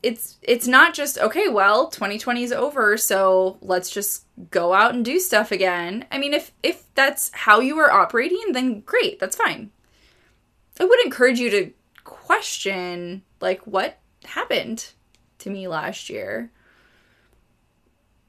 it's 0.03 0.37
it's 0.43 0.67
not 0.67 0.95
just 0.95 1.19
okay 1.19 1.49
well 1.49 1.89
2020 1.89 2.43
is 2.43 2.53
over 2.53 2.97
so 2.97 3.59
let's 3.61 3.91
just 3.91 4.25
go 4.51 4.73
out 4.73 4.95
and 4.95 5.05
do 5.05 5.19
stuff 5.19 5.51
again. 5.51 6.05
I 6.11 6.19
mean 6.19 6.35
if 6.35 6.53
if 6.63 6.85
that's 6.95 7.31
how 7.33 7.61
you 7.61 7.79
are 7.79 7.91
operating 7.91 8.53
then 8.53 8.81
great 8.81 9.19
that's 9.19 9.37
fine. 9.37 9.71
I 10.79 10.85
would 10.85 11.05
encourage 11.05 11.39
you 11.39 11.51
to 11.51 11.73
question 12.05 13.23
like 13.41 13.67
what 13.67 13.99
happened 14.25 14.93
to 15.39 15.51
me 15.51 15.69
last 15.69 16.11
year. 16.11 16.51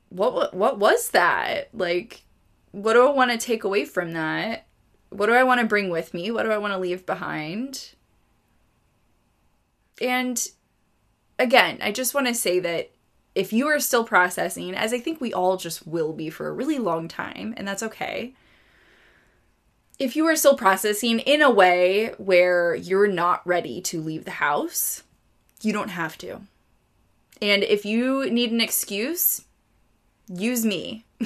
What 0.10 0.54
what 0.54 0.80
was 0.80 1.10
that? 1.10 1.70
Like 1.74 2.24
what 2.72 2.94
do 2.94 3.08
i 3.08 3.12
want 3.12 3.32
to 3.32 3.38
take 3.38 3.64
away 3.64 3.86
from 3.86 4.14
that? 4.14 4.68
What 5.10 5.28
do 5.28 5.34
i 5.34 5.44
want 5.44 5.62
to 5.62 5.68
bring 5.68 5.90
with 5.90 6.14
me? 6.14 6.32
What 6.32 6.44
do 6.44 6.52
i 6.52 6.58
want 6.58 6.74
to 6.74 6.80
leave 6.80 7.06
behind? 7.06 7.94
And 10.02 10.48
again 11.40 11.78
i 11.82 11.92
just 11.92 12.14
want 12.14 12.28
to 12.28 12.34
say 12.34 12.60
that 12.60 12.92
if 13.36 13.54
you 13.54 13.68
are 13.68 13.80
still 13.80 14.04
processing 14.04 14.74
as 14.76 14.94
i 14.94 15.00
think 15.00 15.22
we 15.22 15.34
all 15.34 15.58
just 15.58 15.88
will 15.88 16.14
be 16.14 16.30
for 16.30 16.48
a 16.48 16.54
really 16.54 16.80
long 16.80 17.08
time 17.08 17.54
and 17.58 17.68
that's 17.68 17.84
okay 17.84 18.34
if 20.00 20.16
you 20.16 20.26
are 20.28 20.36
still 20.36 20.56
processing 20.56 21.20
in 21.20 21.42
a 21.42 21.50
way 21.50 22.14
where 22.18 22.76
you're 22.76 23.08
not 23.08 23.46
ready 23.48 23.82
to 23.82 24.02
leave 24.02 24.26
the 24.26 24.32
house, 24.32 25.04
you 25.62 25.74
don't 25.74 25.90
have 25.90 26.18
to. 26.20 26.42
And 27.42 27.64
if 27.64 27.84
you 27.84 28.30
need 28.30 28.52
an 28.52 28.62
excuse, 28.62 29.46
use 30.28 30.66
me. 30.66 31.06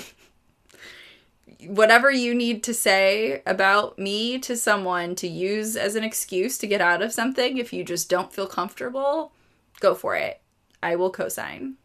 Whatever 1.67 2.11
you 2.11 2.33
need 2.33 2.63
to 2.63 2.73
say 2.73 3.41
about 3.45 3.99
me 3.99 4.39
to 4.39 4.55
someone 4.55 5.15
to 5.15 5.27
use 5.27 5.75
as 5.75 5.95
an 5.95 6.03
excuse 6.03 6.57
to 6.57 6.67
get 6.67 6.81
out 6.81 7.01
of 7.01 7.11
something, 7.11 7.57
if 7.57 7.73
you 7.73 7.83
just 7.83 8.09
don't 8.09 8.33
feel 8.33 8.47
comfortable, 8.47 9.31
go 9.81 9.95
for 9.95 10.15
it. 10.15 10.39
I 10.81 10.95
will 10.95 11.11
co-sign. 11.11 11.75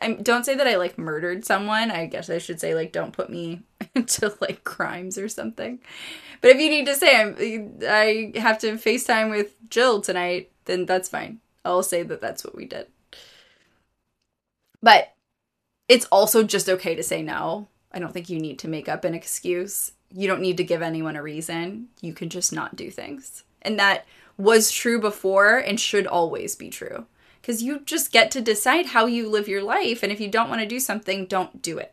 I 0.00 0.14
don't 0.14 0.44
say 0.44 0.54
that 0.54 0.66
I 0.66 0.76
like 0.76 0.98
murdered 0.98 1.44
someone. 1.44 1.90
I 1.90 2.06
guess 2.06 2.30
I 2.30 2.38
should 2.38 2.58
say 2.58 2.74
like 2.74 2.92
don't 2.92 3.12
put 3.12 3.30
me 3.30 3.62
into 3.94 4.34
like 4.40 4.64
crimes 4.64 5.18
or 5.18 5.28
something. 5.28 5.78
But 6.40 6.50
if 6.50 6.58
you 6.58 6.70
need 6.70 6.86
to 6.86 6.94
say 6.94 7.20
I'm, 7.20 7.78
I 7.86 8.32
have 8.38 8.58
to 8.60 8.72
FaceTime 8.72 9.30
with 9.30 9.54
Jill 9.70 10.00
tonight, 10.00 10.50
then 10.64 10.86
that's 10.86 11.08
fine. 11.08 11.40
I'll 11.64 11.82
say 11.82 12.02
that 12.02 12.20
that's 12.20 12.44
what 12.44 12.54
we 12.54 12.66
did. 12.66 12.86
But 14.82 15.14
it's 15.88 16.06
also 16.06 16.42
just 16.42 16.68
okay 16.68 16.94
to 16.94 17.02
say 17.02 17.22
no. 17.22 17.68
I 17.92 17.98
don't 17.98 18.12
think 18.12 18.28
you 18.28 18.38
need 18.38 18.58
to 18.60 18.68
make 18.68 18.88
up 18.88 19.04
an 19.04 19.14
excuse. 19.14 19.92
You 20.12 20.28
don't 20.28 20.42
need 20.42 20.56
to 20.58 20.64
give 20.64 20.82
anyone 20.82 21.16
a 21.16 21.22
reason. 21.22 21.88
You 22.00 22.12
can 22.12 22.28
just 22.28 22.52
not 22.52 22.76
do 22.76 22.90
things. 22.90 23.44
And 23.62 23.78
that 23.78 24.04
was 24.36 24.70
true 24.70 25.00
before 25.00 25.58
and 25.58 25.78
should 25.78 26.06
always 26.06 26.56
be 26.56 26.70
true. 26.70 27.06
Because 27.44 27.62
you 27.62 27.80
just 27.80 28.10
get 28.10 28.30
to 28.30 28.40
decide 28.40 28.86
how 28.86 29.04
you 29.04 29.28
live 29.28 29.48
your 29.48 29.62
life. 29.62 30.02
And 30.02 30.10
if 30.10 30.18
you 30.18 30.28
don't 30.28 30.48
want 30.48 30.62
to 30.62 30.66
do 30.66 30.80
something, 30.80 31.26
don't 31.26 31.60
do 31.60 31.76
it. 31.76 31.92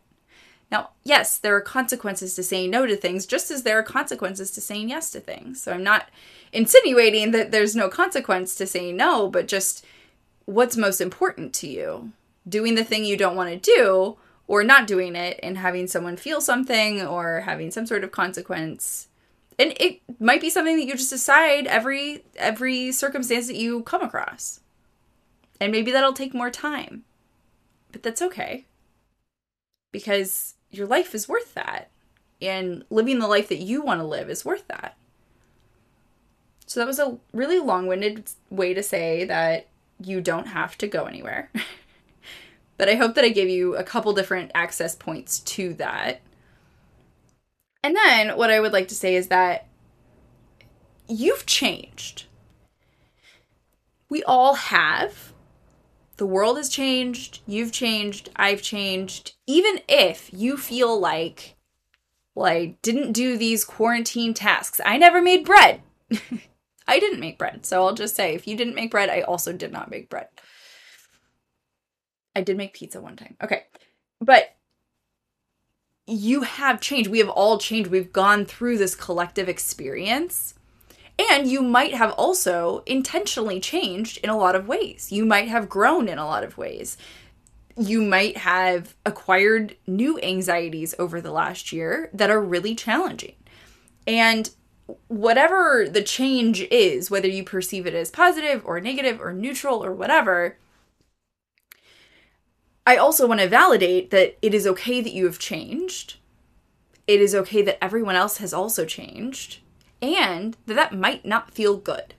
Now, 0.71 0.91
yes, 1.03 1.37
there 1.37 1.53
are 1.53 1.59
consequences 1.59 2.35
to 2.35 2.43
saying 2.43 2.71
no 2.71 2.85
to 2.85 2.95
things, 2.95 3.25
just 3.25 3.51
as 3.51 3.63
there 3.63 3.77
are 3.77 3.83
consequences 3.83 4.51
to 4.51 4.61
saying 4.61 4.87
yes 4.87 5.11
to 5.11 5.19
things. 5.19 5.61
So 5.61 5.73
I'm 5.73 5.83
not 5.83 6.07
insinuating 6.53 7.31
that 7.31 7.51
there's 7.51 7.75
no 7.75 7.89
consequence 7.89 8.55
to 8.55 8.65
saying 8.65 8.95
no, 8.95 9.27
but 9.27 9.49
just 9.49 9.85
what's 10.45 10.77
most 10.77 11.01
important 11.01 11.53
to 11.55 11.67
you? 11.67 12.13
Doing 12.47 12.75
the 12.75 12.85
thing 12.85 13.03
you 13.03 13.17
don't 13.17 13.35
want 13.35 13.49
to 13.49 13.75
do 13.75 14.15
or 14.47 14.63
not 14.63 14.87
doing 14.87 15.17
it 15.17 15.37
and 15.43 15.57
having 15.57 15.85
someone 15.85 16.15
feel 16.15 16.39
something 16.39 17.01
or 17.01 17.41
having 17.41 17.71
some 17.71 17.85
sort 17.85 18.05
of 18.05 18.13
consequence. 18.13 19.09
And 19.59 19.73
it 19.81 19.99
might 20.17 20.39
be 20.39 20.49
something 20.49 20.77
that 20.77 20.85
you 20.85 20.95
just 20.95 21.09
decide 21.09 21.67
every 21.67 22.23
every 22.37 22.93
circumstance 22.93 23.47
that 23.47 23.57
you 23.57 23.83
come 23.83 24.01
across. 24.01 24.60
And 25.61 25.71
maybe 25.71 25.91
that'll 25.91 26.11
take 26.11 26.33
more 26.33 26.49
time. 26.49 27.03
But 27.91 28.01
that's 28.01 28.21
okay. 28.23 28.65
Because 29.91 30.55
your 30.71 30.87
life 30.87 31.13
is 31.13 31.29
worth 31.29 31.53
that. 31.53 31.91
And 32.41 32.83
living 32.89 33.19
the 33.19 33.27
life 33.27 33.47
that 33.49 33.59
you 33.59 33.83
want 33.83 33.99
to 33.99 34.05
live 34.05 34.27
is 34.27 34.43
worth 34.43 34.67
that. 34.69 34.97
So 36.65 36.79
that 36.79 36.87
was 36.87 36.97
a 36.97 37.19
really 37.31 37.59
long 37.59 37.85
winded 37.85 38.31
way 38.49 38.73
to 38.73 38.81
say 38.81 39.23
that 39.25 39.67
you 40.03 40.19
don't 40.19 40.47
have 40.47 40.79
to 40.79 40.87
go 40.87 41.05
anywhere. 41.05 41.51
but 42.77 42.89
I 42.89 42.95
hope 42.95 43.13
that 43.13 43.23
I 43.23 43.29
gave 43.29 43.49
you 43.49 43.75
a 43.75 43.83
couple 43.83 44.13
different 44.13 44.49
access 44.55 44.95
points 44.95 45.41
to 45.41 45.75
that. 45.75 46.21
And 47.83 47.95
then 47.95 48.35
what 48.35 48.49
I 48.49 48.59
would 48.59 48.73
like 48.73 48.87
to 48.87 48.95
say 48.95 49.15
is 49.15 49.27
that 49.27 49.67
you've 51.07 51.45
changed. 51.45 52.25
We 54.09 54.23
all 54.23 54.55
have 54.55 55.30
the 56.21 56.27
world 56.27 56.57
has 56.57 56.69
changed, 56.69 57.39
you've 57.47 57.71
changed, 57.71 58.29
I've 58.35 58.61
changed. 58.61 59.33
Even 59.47 59.79
if 59.89 60.31
you 60.31 60.55
feel 60.55 60.99
like, 60.99 61.55
well, 62.35 62.45
I 62.45 62.77
didn't 62.83 63.13
do 63.13 63.37
these 63.37 63.65
quarantine 63.65 64.35
tasks, 64.35 64.79
I 64.85 64.99
never 64.99 65.19
made 65.19 65.43
bread. 65.43 65.81
I 66.87 66.99
didn't 66.99 67.21
make 67.21 67.39
bread. 67.39 67.65
So 67.65 67.83
I'll 67.83 67.95
just 67.95 68.15
say 68.15 68.35
if 68.35 68.47
you 68.47 68.55
didn't 68.55 68.75
make 68.75 68.91
bread, 68.91 69.09
I 69.09 69.21
also 69.21 69.51
did 69.51 69.71
not 69.71 69.89
make 69.89 70.11
bread. 70.11 70.27
I 72.35 72.41
did 72.41 72.55
make 72.55 72.75
pizza 72.75 73.01
one 73.01 73.15
time. 73.15 73.35
Okay. 73.41 73.63
But 74.19 74.55
you 76.05 76.43
have 76.43 76.81
changed. 76.81 77.09
We 77.09 77.17
have 77.17 77.29
all 77.29 77.57
changed. 77.57 77.89
We've 77.89 78.13
gone 78.13 78.45
through 78.45 78.77
this 78.77 78.93
collective 78.93 79.49
experience 79.49 80.53
and 81.17 81.47
you 81.47 81.61
might 81.61 81.93
have 81.93 82.11
also 82.13 82.83
intentionally 82.85 83.59
changed 83.59 84.17
in 84.23 84.29
a 84.29 84.37
lot 84.37 84.55
of 84.55 84.67
ways. 84.67 85.11
You 85.11 85.25
might 85.25 85.47
have 85.47 85.69
grown 85.69 86.07
in 86.07 86.17
a 86.17 86.25
lot 86.25 86.43
of 86.43 86.57
ways. 86.57 86.97
You 87.77 88.01
might 88.01 88.37
have 88.37 88.95
acquired 89.05 89.75
new 89.87 90.19
anxieties 90.21 90.95
over 90.97 91.21
the 91.21 91.31
last 91.31 91.71
year 91.71 92.09
that 92.13 92.29
are 92.29 92.41
really 92.41 92.75
challenging. 92.75 93.35
And 94.07 94.49
whatever 95.07 95.87
the 95.89 96.01
change 96.03 96.61
is, 96.61 97.09
whether 97.09 97.27
you 97.27 97.43
perceive 97.43 97.85
it 97.85 97.93
as 97.93 98.11
positive 98.11 98.65
or 98.65 98.79
negative 98.79 99.21
or 99.21 99.33
neutral 99.33 99.83
or 99.83 99.93
whatever, 99.93 100.57
I 102.85 102.97
also 102.97 103.27
want 103.27 103.41
to 103.41 103.47
validate 103.47 104.09
that 104.11 104.37
it 104.41 104.53
is 104.53 104.67
okay 104.67 105.01
that 105.01 105.13
you 105.13 105.25
have 105.25 105.39
changed. 105.39 106.17
It 107.07 107.21
is 107.21 107.35
okay 107.35 107.61
that 107.61 107.83
everyone 107.83 108.15
else 108.15 108.37
has 108.37 108.53
also 108.53 108.85
changed 108.85 109.59
and 110.01 110.57
that 110.65 110.75
that 110.75 110.95
might 110.97 111.25
not 111.25 111.53
feel 111.53 111.77
good. 111.77 112.13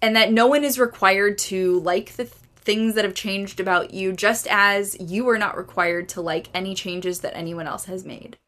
And 0.00 0.16
that 0.16 0.32
no 0.32 0.46
one 0.46 0.64
is 0.64 0.78
required 0.78 1.38
to 1.38 1.78
like 1.80 2.16
the 2.16 2.24
th- 2.24 2.34
things 2.56 2.94
that 2.94 3.04
have 3.04 3.14
changed 3.14 3.60
about 3.60 3.92
you, 3.92 4.12
just 4.12 4.46
as 4.48 4.96
you 5.00 5.28
are 5.28 5.38
not 5.38 5.56
required 5.56 6.08
to 6.10 6.20
like 6.20 6.48
any 6.54 6.74
changes 6.74 7.20
that 7.20 7.36
anyone 7.36 7.66
else 7.66 7.84
has 7.86 8.04
made. 8.04 8.38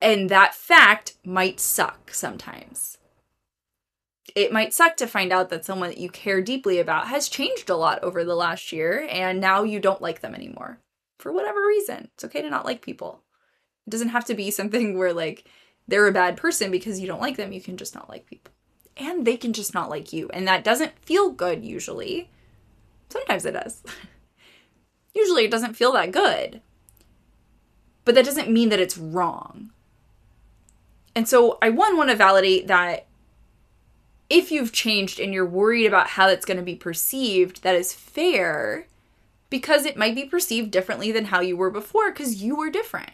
And 0.00 0.28
that 0.30 0.54
fact 0.54 1.14
might 1.24 1.60
suck 1.60 2.12
sometimes. 2.12 2.98
It 4.34 4.52
might 4.52 4.72
suck 4.72 4.96
to 4.96 5.06
find 5.06 5.32
out 5.32 5.50
that 5.50 5.64
someone 5.64 5.90
that 5.90 5.98
you 5.98 6.08
care 6.08 6.40
deeply 6.40 6.78
about 6.78 7.08
has 7.08 7.28
changed 7.28 7.68
a 7.68 7.76
lot 7.76 8.02
over 8.02 8.24
the 8.24 8.34
last 8.34 8.72
year 8.72 9.06
and 9.10 9.40
now 9.40 9.62
you 9.62 9.78
don't 9.78 10.00
like 10.00 10.20
them 10.20 10.34
anymore. 10.34 10.78
For 11.18 11.32
whatever 11.32 11.64
reason. 11.66 12.08
It's 12.14 12.24
okay 12.24 12.42
to 12.42 12.50
not 12.50 12.64
like 12.64 12.82
people. 12.82 13.22
It 13.86 13.90
doesn't 13.90 14.08
have 14.08 14.24
to 14.26 14.34
be 14.34 14.50
something 14.50 14.98
where, 14.98 15.12
like, 15.12 15.44
they're 15.88 16.06
a 16.06 16.12
bad 16.12 16.36
person 16.36 16.70
because 16.70 17.00
you 17.00 17.06
don't 17.06 17.20
like 17.20 17.36
them. 17.36 17.52
You 17.52 17.60
can 17.60 17.76
just 17.76 17.94
not 17.94 18.08
like 18.08 18.26
people. 18.26 18.52
And 18.96 19.26
they 19.26 19.36
can 19.36 19.52
just 19.52 19.74
not 19.74 19.90
like 19.90 20.12
you. 20.12 20.28
And 20.32 20.46
that 20.46 20.64
doesn't 20.64 20.98
feel 21.00 21.30
good 21.30 21.64
usually. 21.64 22.30
Sometimes 23.08 23.44
it 23.44 23.52
does. 23.52 23.82
usually 25.14 25.44
it 25.44 25.50
doesn't 25.50 25.76
feel 25.76 25.92
that 25.92 26.12
good. 26.12 26.60
But 28.04 28.14
that 28.14 28.24
doesn't 28.24 28.50
mean 28.50 28.68
that 28.70 28.80
it's 28.80 28.98
wrong. 28.98 29.70
And 31.14 31.28
so 31.28 31.58
I 31.60 31.70
one 31.70 31.96
want 31.96 32.10
to 32.10 32.16
validate 32.16 32.66
that 32.68 33.06
if 34.30 34.50
you've 34.50 34.72
changed 34.72 35.20
and 35.20 35.34
you're 35.34 35.46
worried 35.46 35.86
about 35.86 36.08
how 36.08 36.26
that's 36.26 36.46
going 36.46 36.56
to 36.56 36.62
be 36.62 36.74
perceived, 36.74 37.62
that 37.62 37.74
is 37.74 37.92
fair 37.92 38.86
because 39.50 39.84
it 39.84 39.98
might 39.98 40.14
be 40.14 40.24
perceived 40.24 40.70
differently 40.70 41.12
than 41.12 41.26
how 41.26 41.40
you 41.40 41.54
were 41.56 41.70
before 41.70 42.10
because 42.10 42.42
you 42.42 42.56
were 42.56 42.70
different. 42.70 43.10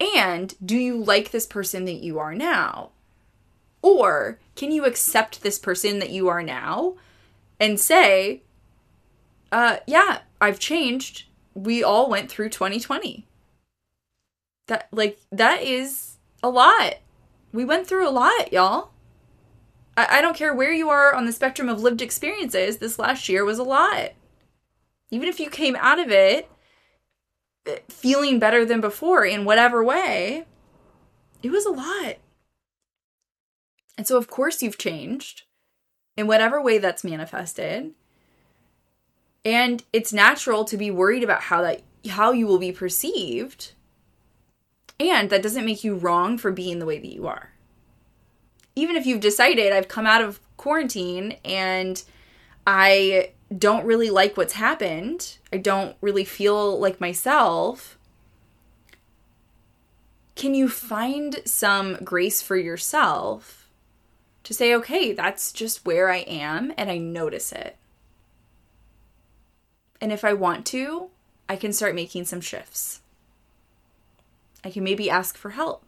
And 0.00 0.54
do 0.64 0.76
you 0.76 1.02
like 1.02 1.30
this 1.30 1.46
person 1.46 1.84
that 1.84 2.02
you 2.02 2.18
are 2.18 2.34
now? 2.34 2.90
Or 3.82 4.38
can 4.56 4.72
you 4.72 4.84
accept 4.84 5.42
this 5.42 5.58
person 5.58 5.98
that 5.98 6.10
you 6.10 6.28
are 6.28 6.42
now 6.42 6.94
and 7.58 7.78
say, 7.78 8.42
uh, 9.52 9.78
yeah, 9.86 10.20
I've 10.40 10.58
changed. 10.58 11.24
We 11.54 11.82
all 11.82 12.08
went 12.08 12.30
through 12.30 12.50
2020. 12.50 13.26
That, 14.68 14.88
like, 14.90 15.18
that 15.30 15.62
is 15.62 16.16
a 16.42 16.48
lot. 16.48 16.96
We 17.52 17.64
went 17.64 17.86
through 17.86 18.08
a 18.08 18.10
lot, 18.10 18.52
y'all. 18.52 18.90
I, 19.96 20.18
I 20.18 20.20
don't 20.20 20.36
care 20.36 20.54
where 20.54 20.72
you 20.72 20.88
are 20.88 21.14
on 21.14 21.26
the 21.26 21.32
spectrum 21.32 21.68
of 21.68 21.82
lived 21.82 22.00
experiences, 22.00 22.78
this 22.78 22.98
last 22.98 23.28
year 23.28 23.44
was 23.44 23.58
a 23.58 23.64
lot. 23.64 24.12
Even 25.10 25.28
if 25.28 25.40
you 25.40 25.50
came 25.50 25.76
out 25.76 25.98
of 25.98 26.10
it 26.10 26.48
feeling 27.88 28.38
better 28.38 28.64
than 28.64 28.80
before 28.80 29.24
in 29.24 29.44
whatever 29.44 29.84
way, 29.84 30.44
it 31.42 31.50
was 31.50 31.66
a 31.66 31.70
lot. 31.70 32.16
And 33.96 34.06
so, 34.06 34.16
of 34.16 34.28
course, 34.28 34.62
you've 34.62 34.78
changed 34.78 35.42
in 36.16 36.26
whatever 36.26 36.60
way 36.60 36.78
that's 36.78 37.04
manifested. 37.04 37.92
And 39.44 39.84
it's 39.92 40.12
natural 40.12 40.64
to 40.64 40.76
be 40.76 40.90
worried 40.90 41.22
about 41.22 41.42
how 41.42 41.62
that 41.62 41.82
how 42.08 42.32
you 42.32 42.46
will 42.46 42.58
be 42.58 42.72
perceived. 42.72 43.72
And 44.98 45.30
that 45.30 45.42
doesn't 45.42 45.64
make 45.64 45.84
you 45.84 45.94
wrong 45.94 46.38
for 46.38 46.50
being 46.50 46.78
the 46.78 46.86
way 46.86 46.98
that 46.98 47.12
you 47.12 47.26
are. 47.26 47.52
Even 48.76 48.96
if 48.96 49.06
you've 49.06 49.20
decided 49.20 49.72
I've 49.72 49.88
come 49.88 50.06
out 50.06 50.22
of 50.22 50.40
quarantine 50.56 51.36
and 51.44 52.02
I 52.66 53.32
don't 53.56 53.84
really 53.84 54.10
like 54.10 54.36
what's 54.36 54.52
happened. 54.54 55.38
I 55.52 55.56
don't 55.56 55.96
really 56.00 56.24
feel 56.24 56.78
like 56.78 57.00
myself. 57.00 57.98
Can 60.36 60.54
you 60.54 60.68
find 60.68 61.40
some 61.44 61.96
grace 62.04 62.40
for 62.40 62.56
yourself 62.56 63.68
to 64.44 64.54
say, 64.54 64.74
okay, 64.74 65.12
that's 65.12 65.52
just 65.52 65.84
where 65.84 66.10
I 66.10 66.18
am 66.18 66.72
and 66.76 66.90
I 66.90 66.98
notice 66.98 67.52
it? 67.52 67.76
And 70.00 70.12
if 70.12 70.24
I 70.24 70.32
want 70.32 70.64
to, 70.66 71.10
I 71.48 71.56
can 71.56 71.72
start 71.72 71.94
making 71.94 72.24
some 72.24 72.40
shifts. 72.40 73.02
I 74.64 74.70
can 74.70 74.84
maybe 74.84 75.10
ask 75.10 75.36
for 75.36 75.50
help. 75.50 75.82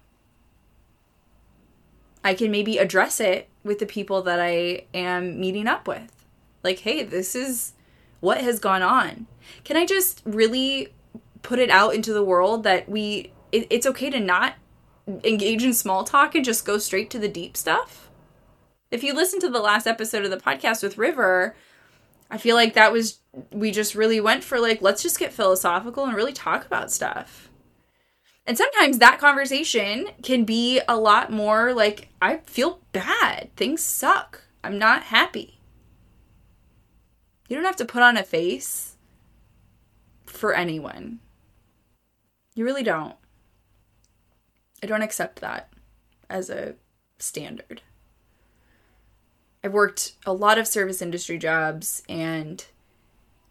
I 2.24 2.34
can 2.34 2.50
maybe 2.50 2.78
address 2.78 3.20
it 3.20 3.48
with 3.64 3.78
the 3.78 3.86
people 3.86 4.22
that 4.22 4.40
I 4.40 4.84
am 4.92 5.40
meeting 5.40 5.66
up 5.66 5.88
with 5.88 6.21
like, 6.62 6.80
hey, 6.80 7.02
this 7.02 7.34
is 7.34 7.72
what 8.20 8.40
has 8.40 8.58
gone 8.58 8.82
on. 8.82 9.26
Can 9.64 9.76
I 9.76 9.86
just 9.86 10.22
really 10.24 10.88
put 11.42 11.58
it 11.58 11.70
out 11.70 11.94
into 11.94 12.12
the 12.12 12.24
world 12.24 12.62
that 12.64 12.88
we, 12.88 13.32
it, 13.50 13.66
it's 13.70 13.86
okay 13.86 14.10
to 14.10 14.20
not 14.20 14.54
engage 15.24 15.64
in 15.64 15.72
small 15.72 16.04
talk 16.04 16.34
and 16.34 16.44
just 16.44 16.64
go 16.64 16.78
straight 16.78 17.10
to 17.10 17.18
the 17.18 17.28
deep 17.28 17.56
stuff? 17.56 18.10
If 18.90 19.02
you 19.02 19.14
listen 19.14 19.40
to 19.40 19.48
the 19.48 19.60
last 19.60 19.86
episode 19.86 20.24
of 20.24 20.30
the 20.30 20.36
podcast 20.36 20.82
with 20.82 20.98
River, 20.98 21.56
I 22.30 22.38
feel 22.38 22.56
like 22.56 22.74
that 22.74 22.92
was 22.92 23.20
we 23.50 23.70
just 23.70 23.94
really 23.94 24.20
went 24.20 24.44
for 24.44 24.58
like 24.58 24.80
let's 24.82 25.02
just 25.02 25.18
get 25.18 25.32
philosophical 25.32 26.04
and 26.04 26.14
really 26.14 26.32
talk 26.32 26.64
about 26.64 26.92
stuff. 26.92 27.50
And 28.46 28.58
sometimes 28.58 28.98
that 28.98 29.18
conversation 29.18 30.08
can 30.22 30.44
be 30.44 30.80
a 30.88 30.96
lot 30.96 31.30
more 31.30 31.72
like 31.72 32.08
I 32.20 32.38
feel 32.38 32.80
bad. 32.92 33.50
Things 33.56 33.82
suck. 33.82 34.42
I'm 34.64 34.78
not 34.78 35.04
happy. 35.04 35.60
You 37.52 37.58
don't 37.58 37.66
have 37.66 37.76
to 37.76 37.84
put 37.84 38.02
on 38.02 38.16
a 38.16 38.22
face 38.22 38.96
for 40.24 40.54
anyone. 40.54 41.20
You 42.54 42.64
really 42.64 42.82
don't. 42.82 43.14
I 44.82 44.86
don't 44.86 45.02
accept 45.02 45.42
that 45.42 45.70
as 46.30 46.48
a 46.48 46.76
standard. 47.18 47.82
I've 49.62 49.74
worked 49.74 50.12
a 50.24 50.32
lot 50.32 50.56
of 50.56 50.66
service 50.66 51.02
industry 51.02 51.36
jobs, 51.36 52.02
and 52.08 52.64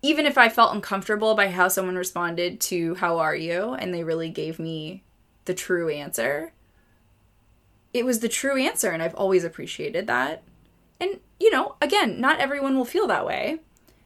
even 0.01 0.25
if 0.25 0.35
I 0.35 0.49
felt 0.49 0.73
uncomfortable 0.73 1.35
by 1.35 1.49
how 1.49 1.67
someone 1.67 1.95
responded 1.95 2.59
to, 2.61 2.95
How 2.95 3.19
are 3.19 3.35
you? 3.35 3.73
and 3.73 3.93
they 3.93 4.03
really 4.03 4.29
gave 4.31 4.57
me 4.57 5.03
the 5.45 5.53
true 5.53 5.89
answer, 5.89 6.53
it 7.93 8.03
was 8.03 8.21
the 8.21 8.29
true 8.29 8.57
answer, 8.57 8.89
and 8.89 9.03
I've 9.03 9.13
always 9.13 9.43
appreciated 9.43 10.07
that. 10.07 10.41
And, 10.99 11.19
you 11.39 11.51
know, 11.51 11.75
again, 11.79 12.19
not 12.19 12.39
everyone 12.39 12.75
will 12.75 12.83
feel 12.83 13.05
that 13.05 13.27
way. 13.27 13.59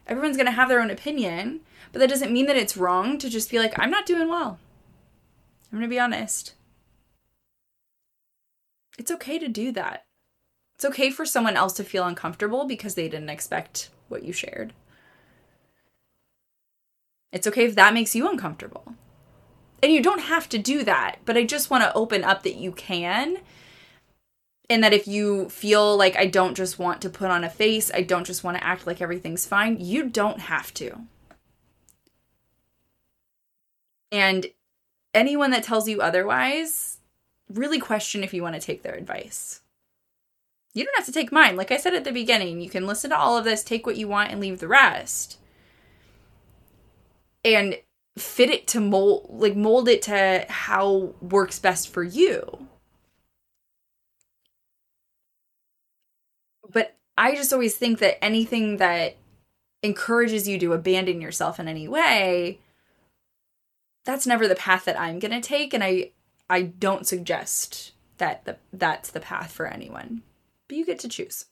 Everyone's 0.08 0.38
going 0.38 0.46
to 0.46 0.52
have 0.52 0.70
their 0.70 0.82
own 0.82 0.92
opinion, 0.92 1.62
but 1.92 2.00
that 2.00 2.10
doesn't 2.10 2.32
mean 2.32 2.46
that 2.46 2.58
it's 2.58 2.78
wrong 2.78 3.18
to 3.18 3.30
just 3.30 3.50
be 3.50 3.60
like, 3.60 3.78
I'm 3.78 3.90
not 3.90 4.06
doing 4.06 4.30
well. 4.30 4.60
I'm 5.72 5.80
going 5.80 5.90
to 5.90 5.94
be 5.94 6.00
honest. 6.00 6.54
It's 8.98 9.12
okay 9.12 9.40
to 9.40 9.48
do 9.48 9.72
that. 9.72 10.06
It's 10.76 10.86
okay 10.86 11.10
for 11.10 11.26
someone 11.26 11.58
else 11.58 11.74
to 11.74 11.84
feel 11.84 12.06
uncomfortable 12.06 12.66
because 12.66 12.96
they 12.96 13.10
didn't 13.10 13.30
expect 13.30 13.90
what 14.08 14.24
you 14.24 14.34
shared. 14.34 14.74
It's 17.32 17.48
okay 17.48 17.66
if 17.66 17.76
that 17.76 17.94
makes 17.94 18.16
you 18.16 18.30
uncomfortable. 18.30 18.94
And 19.82 19.92
you 19.92 20.02
don't 20.02 20.22
have 20.22 20.48
to 20.50 20.58
do 20.58 20.84
that, 20.84 21.18
but 21.26 21.38
I 21.38 21.44
just 21.44 21.70
want 21.70 21.84
to 21.84 21.94
open 21.94 22.24
up 22.24 22.44
that 22.44 22.56
you 22.56 22.72
can. 22.72 23.38
And 24.70 24.84
that 24.84 24.94
if 24.94 25.08
you 25.08 25.50
feel 25.50 25.96
like 25.96 26.16
I 26.16 26.26
don't 26.26 26.56
just 26.56 26.80
want 26.80 27.02
to 27.02 27.10
put 27.10 27.30
on 27.30 27.44
a 27.44 27.50
face, 27.50 27.92
I 27.94 28.02
don't 28.02 28.26
just 28.26 28.44
want 28.44 28.58
to 28.58 28.64
act 28.64 28.88
like 28.88 29.02
everything's 29.02 29.46
fine, 29.46 29.78
you 29.80 30.10
don't 30.10 30.40
have 30.40 30.74
to. 30.76 31.02
And 34.12 34.48
anyone 35.14 35.52
that 35.52 35.64
tells 35.64 35.88
you 35.88 36.02
otherwise, 36.02 37.00
really 37.50 37.80
question 37.80 38.24
if 38.24 38.34
you 38.34 38.42
want 38.42 38.56
to 38.56 38.62
take 38.62 38.82
their 38.82 38.96
advice. 38.96 39.62
You 40.74 40.84
don't 40.84 40.98
have 40.98 41.06
to 41.06 41.12
take 41.12 41.32
mine. 41.32 41.56
Like 41.56 41.72
I 41.72 41.78
said 41.78 41.94
at 41.94 42.04
the 42.04 42.12
beginning, 42.12 42.60
you 42.60 42.70
can 42.70 42.86
listen 42.86 43.12
to 43.12 43.18
all 43.18 43.38
of 43.38 43.46
this, 43.46 43.64
take 43.64 43.86
what 43.86 43.98
you 43.98 44.08
want, 44.08 44.32
and 44.32 44.42
leave 44.42 44.60
the 44.60 44.68
rest. 44.68 45.38
And 47.44 47.78
fit 48.18 48.50
it 48.50 48.68
to 48.68 48.82
mold, 48.82 49.28
like 49.30 49.56
mold 49.56 49.88
it 49.88 50.02
to 50.04 50.46
how 50.50 51.14
works 51.22 51.60
best 51.60 51.90
for 51.90 52.04
you. 52.04 52.68
But 56.70 56.96
I 57.18 57.36
just 57.36 57.54
always 57.54 57.76
think 57.76 58.00
that 58.00 58.24
anything 58.24 58.78
that 58.78 59.16
encourages 59.84 60.48
you 60.48 60.60
to 60.60 60.74
abandon 60.74 61.22
yourself 61.22 61.60
in 61.60 61.68
any 61.68 61.88
way 61.88 62.60
that's 64.06 64.28
never 64.28 64.48
the 64.48 64.56
path 64.56 64.86
that 64.86 65.00
I'm 65.00 65.20
going 65.20 65.32
to 65.32 65.42
take 65.42 65.74
and 65.74 65.84
I 65.84 66.12
I 66.50 66.62
don't 66.62 67.08
suggest 67.08 67.92
that 68.18 68.46
the, 68.46 68.58
that's 68.72 69.10
the 69.10 69.20
path 69.20 69.52
for 69.52 69.66
anyone. 69.66 70.22
But 70.68 70.78
you 70.78 70.86
get 70.86 71.00
to 71.00 71.10
choose. 71.10 71.46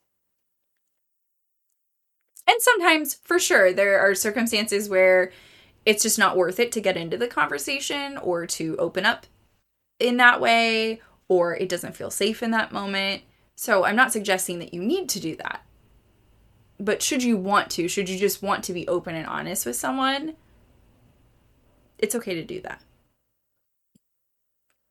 And 2.48 2.62
sometimes, 2.62 3.16
for 3.16 3.40
sure, 3.40 3.74
there 3.74 4.00
are 4.00 4.14
circumstances 4.14 4.90
where 4.90 5.32
it's 5.86 6.04
just 6.04 6.20
not 6.20 6.38
worth 6.38 6.60
it 6.60 6.72
to 6.74 6.82
get 6.82 6.96
into 6.96 7.18
the 7.18 7.28
conversation 7.28 8.18
or 8.18 8.46
to 8.48 8.78
open 8.78 9.06
up 9.06 9.26
in 10.00 10.18
that 10.18 10.40
way, 10.40 11.02
or 11.28 11.56
it 11.56 11.70
doesn't 11.70 11.96
feel 11.96 12.12
safe 12.12 12.44
in 12.44 12.52
that 12.52 12.72
moment. 12.72 13.24
So 13.64 13.86
I'm 13.86 13.96
not 13.96 14.12
suggesting 14.12 14.60
that 14.60 14.74
you 14.74 14.84
need 14.84 15.08
to 15.08 15.22
do 15.22 15.38
that. 15.38 15.64
But 16.82 17.02
should 17.02 17.24
you 17.24 17.38
want 17.38 17.70
to, 17.72 17.88
should 17.88 18.10
you 18.10 18.20
just 18.20 18.44
want 18.44 18.62
to 18.66 18.74
be 18.74 18.86
open 18.90 19.16
and 19.16 19.26
honest 19.26 19.66
with 19.66 19.78
someone, 19.78 20.36
it's 21.98 22.14
okay 22.14 22.36
to 22.36 22.44
do 22.44 22.60
that. 22.60 22.82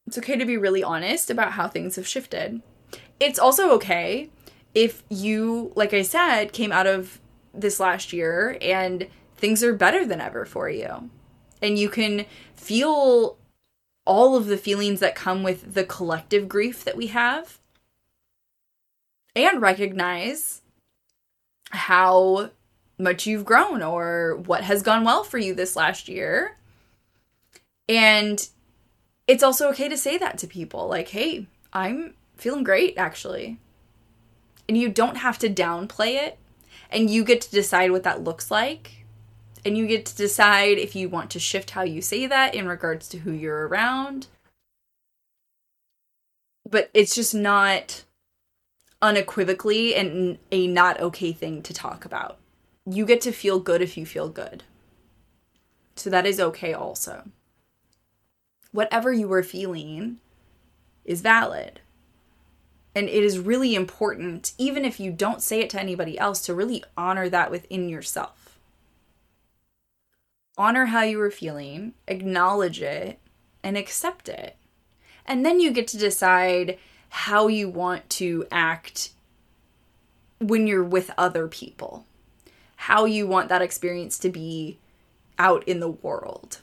It's 0.06 0.16
okay 0.16 0.38
to 0.38 0.46
be 0.46 0.56
really 0.56 0.82
honest 0.82 1.28
about 1.28 1.52
how 1.52 1.68
things 1.68 1.96
have 1.96 2.08
shifted. 2.08 2.62
It's 3.20 3.38
also 3.38 3.72
okay 3.72 4.30
if 4.74 5.02
you, 5.10 5.72
like 5.76 5.92
I 5.92 6.00
said, 6.00 6.54
came 6.54 6.72
out 6.72 6.86
of 6.86 7.20
this 7.52 7.78
last 7.78 8.14
year 8.14 8.56
and 8.62 9.06
things 9.36 9.62
are 9.62 9.74
better 9.74 10.06
than 10.06 10.22
ever 10.22 10.46
for 10.46 10.70
you. 10.70 11.10
And 11.60 11.78
you 11.78 11.90
can 11.90 12.24
feel 12.54 13.36
all 14.06 14.34
of 14.34 14.46
the 14.46 14.56
feelings 14.56 15.00
that 15.00 15.14
come 15.14 15.42
with 15.42 15.74
the 15.74 15.84
collective 15.84 16.48
grief 16.48 16.84
that 16.84 16.96
we 16.96 17.08
have 17.08 17.58
and 19.34 19.62
recognize 19.62 20.62
how 21.70 22.50
much 22.98 23.26
you've 23.26 23.44
grown 23.44 23.82
or 23.82 24.36
what 24.46 24.62
has 24.64 24.82
gone 24.82 25.04
well 25.04 25.24
for 25.24 25.38
you 25.38 25.54
this 25.54 25.74
last 25.74 26.08
year 26.08 26.56
and 27.88 28.48
it's 29.26 29.42
also 29.42 29.68
okay 29.70 29.88
to 29.88 29.96
say 29.96 30.18
that 30.18 30.38
to 30.38 30.46
people 30.46 30.88
like, 30.88 31.08
hey, 31.08 31.46
I'm 31.72 32.14
feeling 32.36 32.64
great 32.64 32.96
actually. 32.96 33.58
And 34.68 34.78
you 34.78 34.88
don't 34.88 35.16
have 35.16 35.38
to 35.40 35.50
downplay 35.50 36.14
it. 36.14 36.38
And 36.90 37.10
you 37.10 37.24
get 37.24 37.40
to 37.42 37.50
decide 37.50 37.90
what 37.90 38.02
that 38.02 38.24
looks 38.24 38.50
like. 38.50 39.04
And 39.64 39.76
you 39.76 39.86
get 39.86 40.06
to 40.06 40.16
decide 40.16 40.78
if 40.78 40.94
you 40.94 41.08
want 41.08 41.30
to 41.30 41.38
shift 41.38 41.70
how 41.70 41.82
you 41.82 42.00
say 42.02 42.26
that 42.26 42.54
in 42.54 42.66
regards 42.66 43.08
to 43.08 43.18
who 43.18 43.32
you're 43.32 43.68
around. 43.68 44.26
But 46.68 46.90
it's 46.94 47.14
just 47.14 47.34
not 47.34 48.04
unequivocally 49.02 49.94
and 49.94 50.38
a 50.50 50.66
not 50.66 51.00
okay 51.00 51.32
thing 51.32 51.62
to 51.62 51.74
talk 51.74 52.04
about. 52.04 52.38
You 52.86 53.04
get 53.04 53.20
to 53.22 53.32
feel 53.32 53.60
good 53.60 53.82
if 53.82 53.96
you 53.96 54.06
feel 54.06 54.28
good. 54.28 54.64
So 55.96 56.08
that 56.08 56.26
is 56.26 56.40
okay 56.40 56.72
also 56.72 57.24
whatever 58.72 59.12
you 59.12 59.28
were 59.28 59.42
feeling 59.42 60.18
is 61.04 61.20
valid. 61.20 61.80
And 62.94 63.08
it 63.08 63.22
is 63.22 63.38
really 63.38 63.74
important, 63.74 64.52
even 64.58 64.84
if 64.84 64.98
you 64.98 65.12
don't 65.12 65.40
say 65.40 65.60
it 65.60 65.70
to 65.70 65.80
anybody 65.80 66.18
else, 66.18 66.44
to 66.46 66.54
really 66.54 66.82
honor 66.96 67.28
that 67.28 67.50
within 67.50 67.88
yourself. 67.88 68.58
Honor 70.58 70.86
how 70.86 71.02
you 71.02 71.16
were 71.16 71.30
feeling, 71.30 71.94
acknowledge 72.06 72.82
it, 72.82 73.18
and 73.62 73.76
accept 73.76 74.28
it. 74.28 74.56
And 75.24 75.46
then 75.46 75.60
you 75.60 75.70
get 75.70 75.86
to 75.88 75.98
decide 75.98 76.78
how 77.14 77.46
you 77.46 77.68
want 77.68 78.08
to 78.08 78.46
act 78.50 79.10
when 80.40 80.66
you're 80.66 80.82
with 80.82 81.10
other 81.18 81.46
people, 81.46 82.06
how 82.74 83.04
you 83.04 83.26
want 83.26 83.50
that 83.50 83.60
experience 83.60 84.18
to 84.18 84.30
be 84.30 84.78
out 85.38 85.62
in 85.68 85.78
the 85.78 85.90
world. 85.90 86.60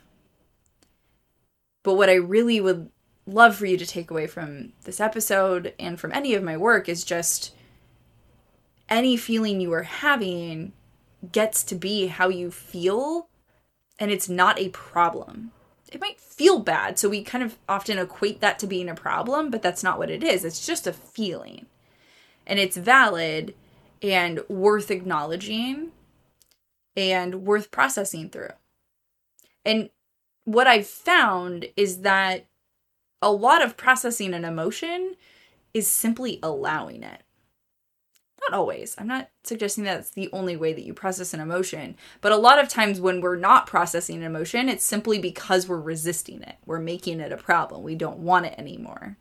But 1.84 1.94
what 1.94 2.10
I 2.10 2.16
really 2.16 2.60
would 2.60 2.90
love 3.28 3.58
for 3.58 3.68
you 3.68 3.78
to 3.78 3.86
take 3.86 4.10
away 4.10 4.26
from 4.26 4.74
this 4.86 5.00
episode 5.00 5.76
and 5.78 6.00
from 6.00 6.12
any 6.14 6.34
of 6.34 6.42
my 6.42 6.58
work 6.58 6.90
is 6.90 7.04
just 7.04 7.54
any 8.90 9.16
feeling 9.16 9.62
you 9.62 9.72
are 9.72 9.84
having 9.84 10.74
gets 11.32 11.64
to 11.66 11.76
be 11.76 12.08
how 12.08 12.28
you 12.28 12.50
feel 12.50 13.30
and 14.00 14.10
it's 14.10 14.28
not 14.28 14.58
a 14.58 14.70
problem. 14.70 15.52
It 15.92 16.02
might 16.02 16.20
feel 16.20 16.60
bad, 16.60 17.00
so 17.00 17.10
we 17.10 17.24
kind 17.24 17.44
of 17.44 17.58
often 17.68 17.98
equate 17.98 18.42
that 18.42 18.60
to 18.60 18.68
being 18.68 18.90
a 18.90 18.96
problem, 18.96 19.50
but 19.50 19.62
that's 19.62 19.84
not 19.84 19.98
what 19.98 20.12
it 20.12 20.24
is. 20.24 20.46
It's 20.46 20.66
just 20.66 20.86
a 20.86 20.94
feeling. 20.94 21.66
And 22.46 22.60
it's 22.60 22.78
valid 22.78 23.56
and 24.02 24.42
worth 24.48 24.92
acknowledging 24.92 25.92
and 26.96 27.44
worth 27.46 27.72
processing 27.72 28.30
through. 28.30 28.52
And 29.66 29.90
what 30.46 30.68
I've 30.68 30.88
found 30.88 31.68
is 31.76 32.02
that 32.02 32.46
a 33.22 33.32
lot 33.32 33.64
of 33.64 33.78
processing 33.78 34.34
an 34.34 34.46
emotion 34.46 35.16
is 35.74 35.88
simply 35.88 36.40
allowing 36.42 37.04
it. 37.04 37.24
Not 38.42 38.58
always. 38.58 38.96
I'm 38.98 39.08
not 39.08 39.30
suggesting 39.44 39.84
that's 39.84 40.12
the 40.12 40.30
only 40.32 40.56
way 40.56 40.74
that 40.74 40.86
you 40.86 40.94
process 40.94 41.34
an 41.34 41.40
emotion, 41.40 41.96
but 42.22 42.32
a 42.32 42.38
lot 42.38 42.60
of 42.60 42.70
times 42.70 43.02
when 43.02 43.22
we're 43.22 43.36
not 43.36 43.68
processing 43.68 44.18
an 44.18 44.24
emotion, 44.24 44.70
it's 44.70 44.86
simply 44.86 45.20
because 45.20 45.68
we're 45.68 45.82
resisting 45.82 46.42
it. 46.42 46.56
We're 46.66 46.80
making 46.80 47.20
it 47.20 47.32
a 47.32 47.38
problem. 47.38 47.84
We 47.84 47.96
don't 47.96 48.20
want 48.20 48.46
it 48.46 48.56
anymore. 48.58 49.18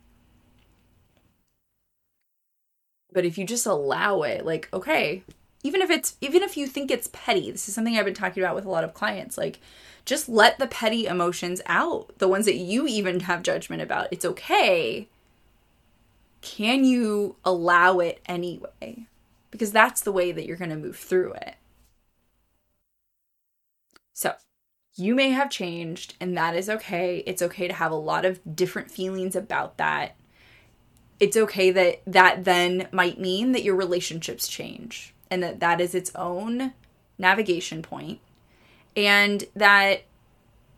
But 3.12 3.24
if 3.24 3.38
you 3.38 3.44
just 3.44 3.66
allow 3.66 4.22
it, 4.22 4.44
like, 4.44 4.68
okay, 4.72 5.24
even 5.62 5.82
if 5.82 5.90
it's 5.90 6.16
even 6.20 6.42
if 6.42 6.56
you 6.56 6.66
think 6.66 6.90
it's 6.90 7.08
petty, 7.12 7.50
this 7.50 7.68
is 7.68 7.74
something 7.74 7.96
I've 7.96 8.04
been 8.04 8.14
talking 8.14 8.42
about 8.42 8.54
with 8.54 8.64
a 8.64 8.70
lot 8.70 8.84
of 8.84 8.94
clients, 8.94 9.36
like 9.36 9.60
just 10.04 10.28
let 10.28 10.58
the 10.58 10.66
petty 10.66 11.06
emotions 11.06 11.60
out, 11.66 12.12
the 12.18 12.28
ones 12.28 12.46
that 12.46 12.56
you 12.56 12.86
even 12.86 13.20
have 13.20 13.42
judgment 13.42 13.82
about. 13.82 14.08
It's 14.10 14.24
okay. 14.24 15.08
Can 16.40 16.84
you 16.84 17.36
allow 17.44 17.98
it 17.98 18.20
anyway? 18.26 19.06
Because 19.50 19.72
that's 19.72 20.00
the 20.00 20.12
way 20.12 20.32
that 20.32 20.46
you're 20.46 20.56
going 20.56 20.70
to 20.70 20.76
move 20.76 20.96
through 20.96 21.32
it. 21.34 21.56
So, 24.12 24.34
you 24.96 25.14
may 25.14 25.30
have 25.30 25.50
changed, 25.50 26.14
and 26.20 26.36
that 26.36 26.56
is 26.56 26.68
okay. 26.68 27.22
It's 27.26 27.42
okay 27.42 27.68
to 27.68 27.74
have 27.74 27.92
a 27.92 27.96
lot 27.96 28.24
of 28.24 28.40
different 28.56 28.90
feelings 28.90 29.36
about 29.36 29.76
that. 29.78 30.16
It's 31.20 31.36
okay 31.36 31.70
that 31.70 32.02
that 32.06 32.44
then 32.44 32.88
might 32.92 33.20
mean 33.20 33.52
that 33.52 33.64
your 33.64 33.76
relationships 33.76 34.48
change 34.48 35.14
and 35.30 35.42
that 35.42 35.60
that 35.60 35.80
is 35.80 35.94
its 35.94 36.12
own 36.14 36.72
navigation 37.18 37.82
point, 37.82 38.20
and 38.96 39.44
that 39.54 40.02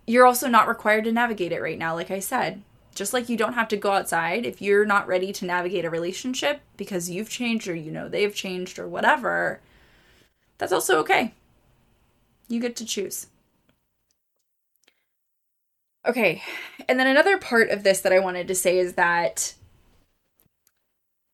you're 0.06 0.26
also 0.26 0.48
not 0.48 0.68
required 0.68 1.04
to 1.04 1.12
navigate 1.12 1.52
it 1.52 1.62
right 1.62 1.78
now, 1.78 1.94
like 1.94 2.10
I 2.10 2.20
said. 2.20 2.62
Just 3.00 3.14
like 3.14 3.30
you 3.30 3.38
don't 3.38 3.54
have 3.54 3.68
to 3.68 3.78
go 3.78 3.92
outside 3.92 4.44
if 4.44 4.60
you're 4.60 4.84
not 4.84 5.08
ready 5.08 5.32
to 5.32 5.46
navigate 5.46 5.86
a 5.86 5.90
relationship 5.90 6.60
because 6.76 7.08
you've 7.08 7.30
changed 7.30 7.66
or 7.66 7.74
you 7.74 7.90
know 7.90 8.10
they've 8.10 8.34
changed 8.34 8.78
or 8.78 8.86
whatever, 8.86 9.62
that's 10.58 10.70
also 10.70 10.98
okay. 10.98 11.32
You 12.46 12.60
get 12.60 12.76
to 12.76 12.84
choose. 12.84 13.28
Okay, 16.06 16.42
and 16.86 17.00
then 17.00 17.06
another 17.06 17.38
part 17.38 17.70
of 17.70 17.84
this 17.84 18.02
that 18.02 18.12
I 18.12 18.18
wanted 18.18 18.46
to 18.48 18.54
say 18.54 18.76
is 18.76 18.92
that 18.96 19.54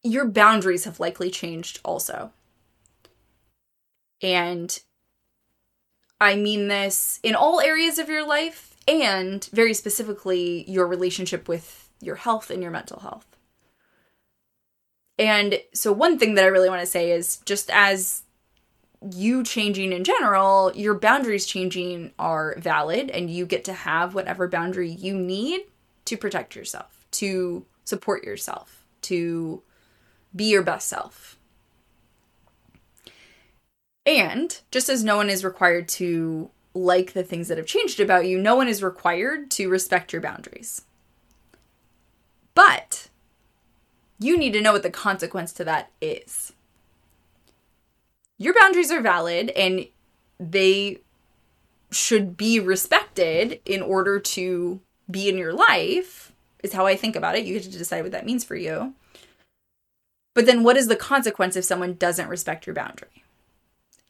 your 0.05 0.25
boundaries 0.25 0.85
have 0.85 1.01
likely 1.01 1.31
changed 1.33 1.81
also. 1.85 2.31
And 4.23 4.79
I 6.21 6.37
mean 6.37 6.69
this 6.69 7.19
in 7.25 7.35
all 7.35 7.61
areas 7.61 7.99
of 7.99 8.09
your 8.09 8.25
life 8.25 8.76
and 8.87 9.44
very 9.53 9.75
specifically 9.75 10.64
your 10.68 10.87
relationship 10.87 11.49
with 11.49 11.88
your 12.01 12.16
health 12.16 12.51
and 12.51 12.62
your 12.62 12.70
mental 12.70 13.01
health. 13.01 13.27
And 15.18 15.61
so, 15.72 15.92
one 15.92 16.18
thing 16.18 16.35
that 16.35 16.44
I 16.44 16.49
really 16.49 16.68
want 16.68 16.81
to 16.81 16.87
say 16.87 17.11
is 17.11 17.38
just 17.44 17.70
as 17.70 18.22
you 19.12 19.42
changing 19.42 19.92
in 19.92 20.05
general, 20.05 20.72
your 20.75 20.94
boundaries 20.94 21.46
changing 21.46 22.12
are 22.18 22.57
valid, 22.59 23.11
and 23.11 23.31
you 23.31 23.46
get 23.46 23.64
to 23.64 23.72
have 23.72 24.14
whatever 24.14 24.49
boundary 24.49 24.90
you 24.90 25.14
need 25.14 25.62
to 26.05 26.16
protect 26.16 26.55
yourself, 26.55 27.07
to 27.12 27.64
support 27.85 28.25
yourself, 28.25 28.85
to 29.03 29.62
be 30.35 30.44
your 30.44 30.62
best 30.62 30.88
self. 30.88 31.38
And 34.05 34.61
just 34.70 34.88
as 34.88 35.03
no 35.03 35.16
one 35.16 35.31
is 35.31 35.44
required 35.44 35.88
to 35.88 36.51
like 36.77 37.12
the 37.12 37.23
things 37.23 37.49
that 37.49 37.59
have 37.59 37.67
changed 37.67 38.01
about 38.01 38.27
you, 38.27 38.39
no 38.39 38.55
one 38.55 38.69
is 38.69 38.83
required 38.83 39.51
to 39.53 39.69
respect 39.69 40.12
your 40.12 40.23
boundaries. 40.23 40.83
But 42.55 43.09
you 44.19 44.37
need 44.37 44.53
to 44.53 44.61
know 44.61 44.73
what 44.73 44.83
the 44.83 44.91
consequence 44.91 45.53
to 45.55 45.65
that 45.65 45.91
is 46.01 46.53
your 48.39 48.55
boundaries 48.55 48.91
are 48.91 49.01
valid 49.01 49.51
and 49.51 49.87
they 50.39 50.99
should 51.91 52.37
be 52.37 52.61
respected 52.61 53.61
in 53.65 53.83
order 53.83 54.19
to 54.19 54.81
be 55.11 55.29
in 55.29 55.39
your 55.39 55.53
life 55.53 56.33
is 56.62 56.73
how 56.73 56.87
I 56.87 56.97
think 56.97 57.17
about 57.17 57.37
it. 57.37 57.45
You 57.45 57.55
get 57.55 57.71
to 57.71 57.79
decide 57.79 58.03
what 58.03 58.12
that 58.12 58.27
means 58.27 58.45
for 58.45 58.57
you. 58.57 58.95
But 60.35 60.47
then 60.47 60.62
what 60.62 60.77
is 60.77 60.89
the 60.89 60.97
consequence 60.97 61.57
if 61.57 61.65
someone 61.65 61.95
doesn't 61.95 62.29
respect 62.29 62.67
your 62.67 62.75
boundary? 62.75 63.25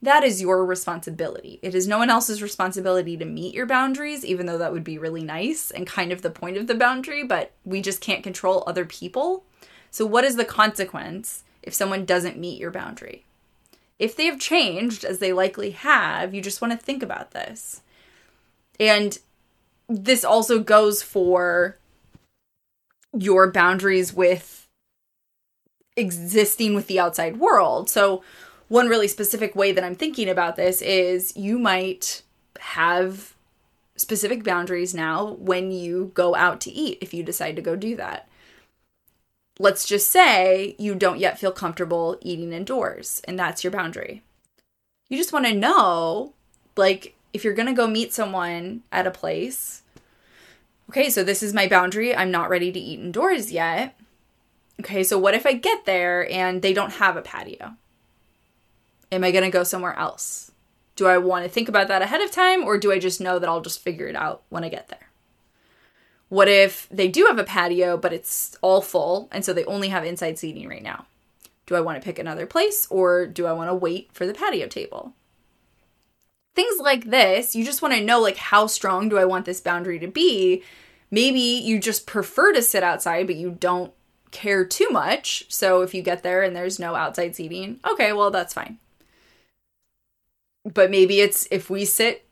That 0.02 0.24
is 0.24 0.42
your 0.42 0.64
responsibility. 0.64 1.58
It 1.62 1.74
is 1.74 1.88
no 1.88 1.98
one 1.98 2.10
else's 2.10 2.42
responsibility 2.42 3.16
to 3.16 3.24
meet 3.24 3.54
your 3.54 3.66
boundaries, 3.66 4.24
even 4.24 4.46
though 4.46 4.58
that 4.58 4.72
would 4.72 4.84
be 4.84 4.98
really 4.98 5.24
nice 5.24 5.70
and 5.70 5.86
kind 5.86 6.12
of 6.12 6.22
the 6.22 6.30
point 6.30 6.58
of 6.58 6.66
the 6.66 6.74
boundary, 6.74 7.24
but 7.24 7.52
we 7.64 7.80
just 7.80 8.00
can't 8.00 8.22
control 8.22 8.62
other 8.66 8.84
people. 8.84 9.44
So, 9.90 10.04
what 10.04 10.24
is 10.24 10.36
the 10.36 10.44
consequence 10.44 11.44
if 11.62 11.72
someone 11.72 12.04
doesn't 12.04 12.38
meet 12.38 12.60
your 12.60 12.70
boundary? 12.70 13.24
if 13.98 14.14
they 14.14 14.26
have 14.26 14.38
changed, 14.38 15.04
as 15.04 15.18
they 15.18 15.32
likely 15.32 15.70
have, 15.70 16.34
you 16.34 16.42
just 16.42 16.60
want 16.60 16.72
to 16.72 16.78
think 16.78 17.02
about 17.02 17.30
this. 17.30 17.82
And 18.78 19.18
this 19.88 20.24
also 20.24 20.58
goes 20.58 21.02
for 21.02 21.78
your 23.16 23.50
boundaries 23.50 24.12
with 24.12 24.66
existing 25.96 26.74
with 26.74 26.88
the 26.88 27.00
outside 27.00 27.38
world. 27.38 27.88
So, 27.88 28.22
one 28.68 28.88
really 28.88 29.08
specific 29.08 29.54
way 29.54 29.72
that 29.72 29.84
I'm 29.84 29.94
thinking 29.94 30.28
about 30.28 30.56
this 30.56 30.82
is 30.82 31.36
you 31.36 31.58
might 31.58 32.22
have 32.60 33.34
specific 33.96 34.44
boundaries 34.44 34.94
now 34.94 35.32
when 35.38 35.70
you 35.70 36.10
go 36.14 36.34
out 36.34 36.60
to 36.62 36.70
eat 36.70 36.98
if 37.00 37.14
you 37.14 37.22
decide 37.22 37.56
to 37.56 37.62
go 37.62 37.76
do 37.76 37.96
that 37.96 38.28
let's 39.58 39.86
just 39.86 40.10
say 40.10 40.74
you 40.78 40.94
don't 40.94 41.18
yet 41.18 41.38
feel 41.38 41.52
comfortable 41.52 42.18
eating 42.20 42.52
indoors 42.52 43.22
and 43.24 43.38
that's 43.38 43.64
your 43.64 43.70
boundary. 43.70 44.22
You 45.08 45.16
just 45.16 45.32
want 45.32 45.46
to 45.46 45.54
know, 45.54 46.34
like, 46.76 47.14
if 47.32 47.44
you're 47.44 47.54
going 47.54 47.68
to 47.68 47.72
go 47.72 47.86
meet 47.86 48.12
someone 48.12 48.82
at 48.90 49.06
a 49.06 49.10
place, 49.10 49.82
okay, 50.90 51.10
so 51.10 51.22
this 51.22 51.42
is 51.42 51.54
my 51.54 51.68
boundary. 51.68 52.14
I'm 52.14 52.30
not 52.30 52.50
ready 52.50 52.72
to 52.72 52.78
eat 52.78 53.00
indoors 53.00 53.52
yet. 53.52 53.98
Okay, 54.80 55.04
so 55.04 55.18
what 55.18 55.34
if 55.34 55.46
I 55.46 55.52
get 55.52 55.86
there 55.86 56.30
and 56.30 56.60
they 56.60 56.72
don't 56.72 56.94
have 56.94 57.16
a 57.16 57.22
patio? 57.22 57.76
Am 59.12 59.24
I 59.24 59.30
going 59.30 59.44
to 59.44 59.50
go 59.50 59.64
somewhere 59.64 59.96
else? 59.98 60.50
Do 60.96 61.06
I 61.06 61.18
want 61.18 61.44
to 61.44 61.50
think 61.50 61.68
about 61.68 61.88
that 61.88 62.02
ahead 62.02 62.22
of 62.22 62.30
time 62.30 62.64
or 62.64 62.78
do 62.78 62.90
I 62.90 62.98
just 62.98 63.20
know 63.20 63.38
that 63.38 63.48
I'll 63.48 63.60
just 63.60 63.82
figure 63.82 64.06
it 64.08 64.16
out 64.16 64.42
when 64.48 64.64
I 64.64 64.68
get 64.68 64.88
there? 64.88 65.10
What 66.28 66.48
if 66.48 66.88
they 66.90 67.06
do 67.08 67.26
have 67.26 67.38
a 67.38 67.44
patio, 67.44 67.96
but 67.96 68.12
it's 68.12 68.56
all 68.60 68.82
full, 68.82 69.28
and 69.30 69.44
so 69.44 69.52
they 69.52 69.64
only 69.64 69.90
have 69.90 70.04
inside 70.04 70.38
seating 70.38 70.68
right 70.68 70.82
now? 70.82 71.06
Do 71.66 71.76
I 71.76 71.80
want 71.80 72.00
to 72.00 72.04
pick 72.04 72.18
another 72.18 72.46
place 72.46 72.86
or 72.90 73.26
do 73.26 73.46
I 73.46 73.52
want 73.52 73.70
to 73.70 73.74
wait 73.74 74.10
for 74.12 74.26
the 74.26 74.34
patio 74.34 74.66
table? 74.66 75.14
Things 76.54 76.80
like 76.80 77.10
this, 77.10 77.54
you 77.54 77.64
just 77.64 77.82
want 77.82 77.94
to 77.94 78.02
know 78.02 78.20
like 78.20 78.38
how 78.38 78.66
strong 78.66 79.08
do 79.08 79.18
I 79.18 79.24
want 79.24 79.44
this 79.44 79.60
boundary 79.60 79.98
to 79.98 80.08
be? 80.08 80.62
Maybe 81.10 81.40
you 81.40 81.78
just 81.78 82.06
prefer 82.06 82.52
to 82.52 82.62
sit 82.62 82.82
outside, 82.82 83.26
but 83.26 83.36
you 83.36 83.56
don't 83.60 83.92
care 84.30 84.64
too 84.64 84.88
much. 84.90 85.44
So 85.48 85.82
if 85.82 85.94
you 85.94 86.02
get 86.02 86.22
there 86.22 86.42
and 86.42 86.56
there's 86.56 86.78
no 86.78 86.94
outside 86.94 87.36
seating, 87.36 87.78
okay, 87.88 88.12
well, 88.12 88.30
that's 88.30 88.54
fine. 88.54 88.78
But 90.74 90.90
maybe 90.90 91.20
it's 91.20 91.46
if 91.50 91.70
we 91.70 91.84
sit 91.84 92.26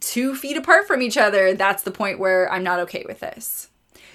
two 0.00 0.34
feet 0.34 0.56
apart 0.56 0.86
from 0.86 1.02
each 1.02 1.16
other, 1.16 1.54
that's 1.54 1.82
the 1.82 1.90
point 1.90 2.18
where 2.18 2.50
I'm 2.52 2.62
not 2.62 2.80
okay 2.80 3.04
with 3.06 3.20
this. 3.20 3.70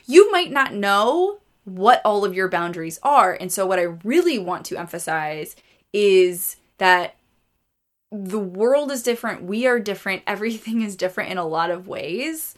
You 0.06 0.32
might 0.32 0.52
not 0.52 0.74
know 0.74 1.40
what 1.66 2.02
all 2.04 2.26
of 2.26 2.34
your 2.34 2.50
boundaries 2.50 3.00
are. 3.04 3.38
And 3.40 3.52
so, 3.52 3.66
what 3.66 3.80
I 3.80 3.84
really 4.04 4.38
want 4.38 4.66
to 4.68 4.78
emphasize 4.78 5.56
is 5.92 6.58
that 6.78 7.16
the 8.12 8.40
world 8.40 8.92
is 8.92 9.02
different, 9.02 9.44
we 9.44 9.66
are 9.66 9.80
different, 9.80 10.24
everything 10.28 10.82
is 10.82 10.96
different 10.96 11.32
in 11.32 11.38
a 11.38 11.48
lot 11.48 11.72
of 11.72 11.88
ways. 11.88 12.56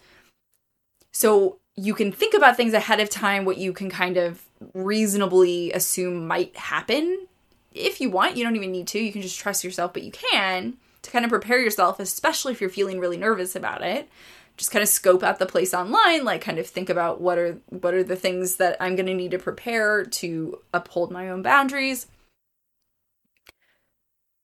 So, 1.11 1.59
you 1.77 1.93
can 1.93 2.11
think 2.11 2.33
about 2.33 2.57
things 2.57 2.73
ahead 2.73 2.99
of 2.99 3.09
time, 3.09 3.45
what 3.45 3.57
you 3.57 3.73
can 3.73 3.89
kind 3.89 4.17
of 4.17 4.43
reasonably 4.73 5.71
assume 5.73 6.27
might 6.27 6.55
happen. 6.55 7.27
If 7.73 7.99
you 7.99 8.09
want, 8.09 8.37
you 8.37 8.43
don't 8.43 8.55
even 8.55 8.71
need 8.71 8.87
to, 8.87 8.99
you 8.99 9.11
can 9.11 9.21
just 9.21 9.37
trust 9.37 9.63
yourself, 9.63 9.93
but 9.93 10.03
you 10.03 10.11
can 10.11 10.77
to 11.05 11.11
kind 11.11 11.25
of 11.25 11.31
prepare 11.31 11.59
yourself, 11.59 11.99
especially 11.99 12.51
if 12.51 12.61
you're 12.61 12.69
feeling 12.69 12.99
really 12.99 13.17
nervous 13.17 13.55
about 13.55 13.81
it. 13.81 14.09
Just 14.57 14.71
kind 14.71 14.83
of 14.83 14.89
scope 14.89 15.23
out 15.23 15.39
the 15.39 15.45
place 15.45 15.73
online, 15.73 16.23
like 16.23 16.41
kind 16.41 16.59
of 16.59 16.67
think 16.67 16.89
about 16.89 17.19
what 17.19 17.37
are 17.37 17.57
what 17.69 17.93
are 17.93 18.03
the 18.03 18.15
things 18.15 18.55
that 18.55 18.77
I'm 18.79 18.95
going 18.95 19.05
to 19.07 19.13
need 19.13 19.31
to 19.31 19.39
prepare 19.39 20.05
to 20.05 20.59
uphold 20.73 21.11
my 21.11 21.29
own 21.29 21.41
boundaries. 21.41 22.07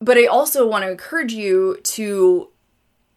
But 0.01 0.17
I 0.17 0.25
also 0.25 0.67
want 0.67 0.83
to 0.83 0.91
encourage 0.91 1.33
you 1.33 1.79
to 1.83 2.49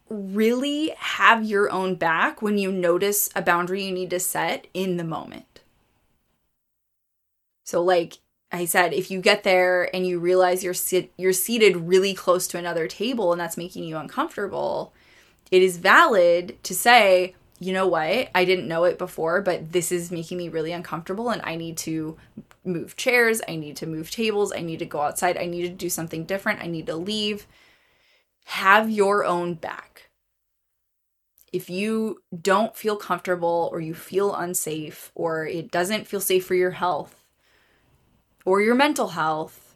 really 0.09 0.93
have 0.97 1.43
your 1.43 1.69
own 1.71 1.95
back 1.95 2.41
when 2.41 2.57
you 2.57 2.71
notice 2.71 3.29
a 3.35 3.41
boundary 3.41 3.83
you 3.83 3.91
need 3.91 4.11
to 4.11 4.19
set 4.19 4.67
in 4.73 4.97
the 4.97 5.03
moment. 5.03 5.61
So 7.63 7.81
like 7.81 8.19
I 8.55 8.65
said, 8.65 8.93
if 8.93 9.11
you 9.11 9.21
get 9.21 9.43
there 9.43 9.93
and 9.95 10.05
you 10.05 10.19
realize 10.19 10.63
you're 10.63 10.73
sit- 10.73 11.13
you're 11.17 11.33
seated 11.33 11.75
really 11.75 12.13
close 12.13 12.47
to 12.47 12.57
another 12.57 12.87
table 12.87 13.31
and 13.31 13.39
that's 13.39 13.57
making 13.57 13.83
you 13.83 13.97
uncomfortable, 13.97 14.93
it 15.51 15.61
is 15.61 15.77
valid 15.77 16.57
to 16.63 16.73
say, 16.73 17.35
you 17.59 17.71
know 17.71 17.87
what, 17.87 18.29
I 18.35 18.45
didn't 18.45 18.67
know 18.67 18.83
it 18.83 18.97
before, 18.97 19.41
but 19.41 19.71
this 19.71 19.91
is 19.91 20.11
making 20.11 20.37
me 20.37 20.49
really 20.49 20.71
uncomfortable 20.71 21.29
and 21.29 21.41
I 21.43 21.55
need 21.55 21.77
to 21.77 22.17
move 22.65 22.97
chairs, 22.97 23.41
I 23.47 23.55
need 23.55 23.77
to 23.77 23.87
move 23.87 24.11
tables, 24.11 24.51
I 24.51 24.61
need 24.61 24.79
to 24.79 24.85
go 24.85 25.01
outside, 25.01 25.37
I 25.37 25.45
need 25.45 25.63
to 25.63 25.69
do 25.69 25.89
something 25.89 26.25
different, 26.25 26.61
I 26.61 26.67
need 26.67 26.87
to 26.87 26.95
leave. 26.95 27.47
Have 28.45 28.89
your 28.89 29.23
own 29.25 29.55
back. 29.55 30.09
If 31.53 31.69
you 31.69 32.19
don't 32.41 32.75
feel 32.75 32.97
comfortable 32.97 33.69
or 33.71 33.79
you 33.79 33.93
feel 33.93 34.35
unsafe 34.35 35.11
or 35.15 35.47
it 35.47 35.71
doesn't 35.71 36.07
feel 36.07 36.19
safe 36.19 36.45
for 36.45 36.55
your 36.55 36.71
health, 36.71 37.24
or 38.45 38.61
your 38.61 38.75
mental 38.75 39.09
health, 39.09 39.75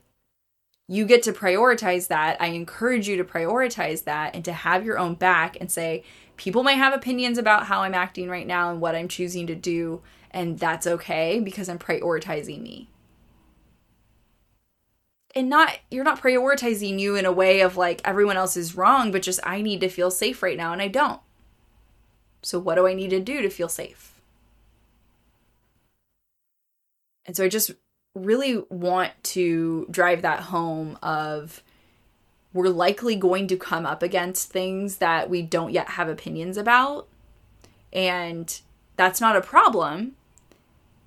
you 0.87 1.05
get 1.05 1.23
to 1.23 1.33
prioritize 1.33 2.07
that. 2.07 2.41
I 2.41 2.47
encourage 2.47 3.07
you 3.07 3.17
to 3.17 3.23
prioritize 3.23 4.05
that 4.05 4.35
and 4.35 4.45
to 4.45 4.53
have 4.53 4.85
your 4.85 4.97
own 4.97 5.15
back 5.15 5.57
and 5.59 5.71
say, 5.71 6.03
people 6.37 6.63
might 6.63 6.73
have 6.73 6.93
opinions 6.93 7.37
about 7.37 7.67
how 7.67 7.81
I'm 7.81 7.93
acting 7.93 8.29
right 8.29 8.47
now 8.47 8.71
and 8.71 8.81
what 8.81 8.95
I'm 8.95 9.07
choosing 9.07 9.47
to 9.47 9.55
do, 9.55 10.01
and 10.31 10.59
that's 10.59 10.87
okay 10.87 11.39
because 11.39 11.69
I'm 11.69 11.79
prioritizing 11.79 12.61
me. 12.61 12.89
and 15.35 15.49
not 15.49 15.77
you're 15.91 16.03
not 16.03 16.21
prioritizing 16.21 16.99
you 16.99 17.15
in 17.15 17.25
a 17.25 17.31
way 17.31 17.61
of 17.61 17.77
like 17.77 18.01
everyone 18.03 18.37
else 18.37 18.57
is 18.57 18.75
wrong, 18.75 19.11
but 19.11 19.21
just 19.21 19.39
I 19.43 19.61
need 19.61 19.81
to 19.81 19.89
feel 19.89 20.11
safe 20.11 20.41
right 20.41 20.57
now 20.57 20.73
and 20.73 20.81
I 20.81 20.87
don't. 20.87 21.21
So 22.41 22.59
what 22.59 22.75
do 22.75 22.87
I 22.87 22.93
need 22.93 23.09
to 23.11 23.19
do 23.19 23.41
to 23.41 23.49
feel 23.49 23.69
safe? 23.69 24.21
And 27.25 27.35
so 27.35 27.43
I 27.43 27.49
just 27.49 27.71
really 28.25 28.63
want 28.69 29.11
to 29.23 29.87
drive 29.89 30.21
that 30.21 30.41
home 30.41 30.97
of 31.01 31.63
we're 32.53 32.69
likely 32.69 33.15
going 33.15 33.47
to 33.47 33.57
come 33.57 33.85
up 33.85 34.01
against 34.01 34.51
things 34.51 34.97
that 34.97 35.29
we 35.29 35.41
don't 35.41 35.71
yet 35.71 35.89
have 35.89 36.09
opinions 36.09 36.57
about. 36.57 37.07
And 37.93 38.59
that's 38.95 39.21
not 39.21 39.35
a 39.35 39.41
problem. 39.41 40.15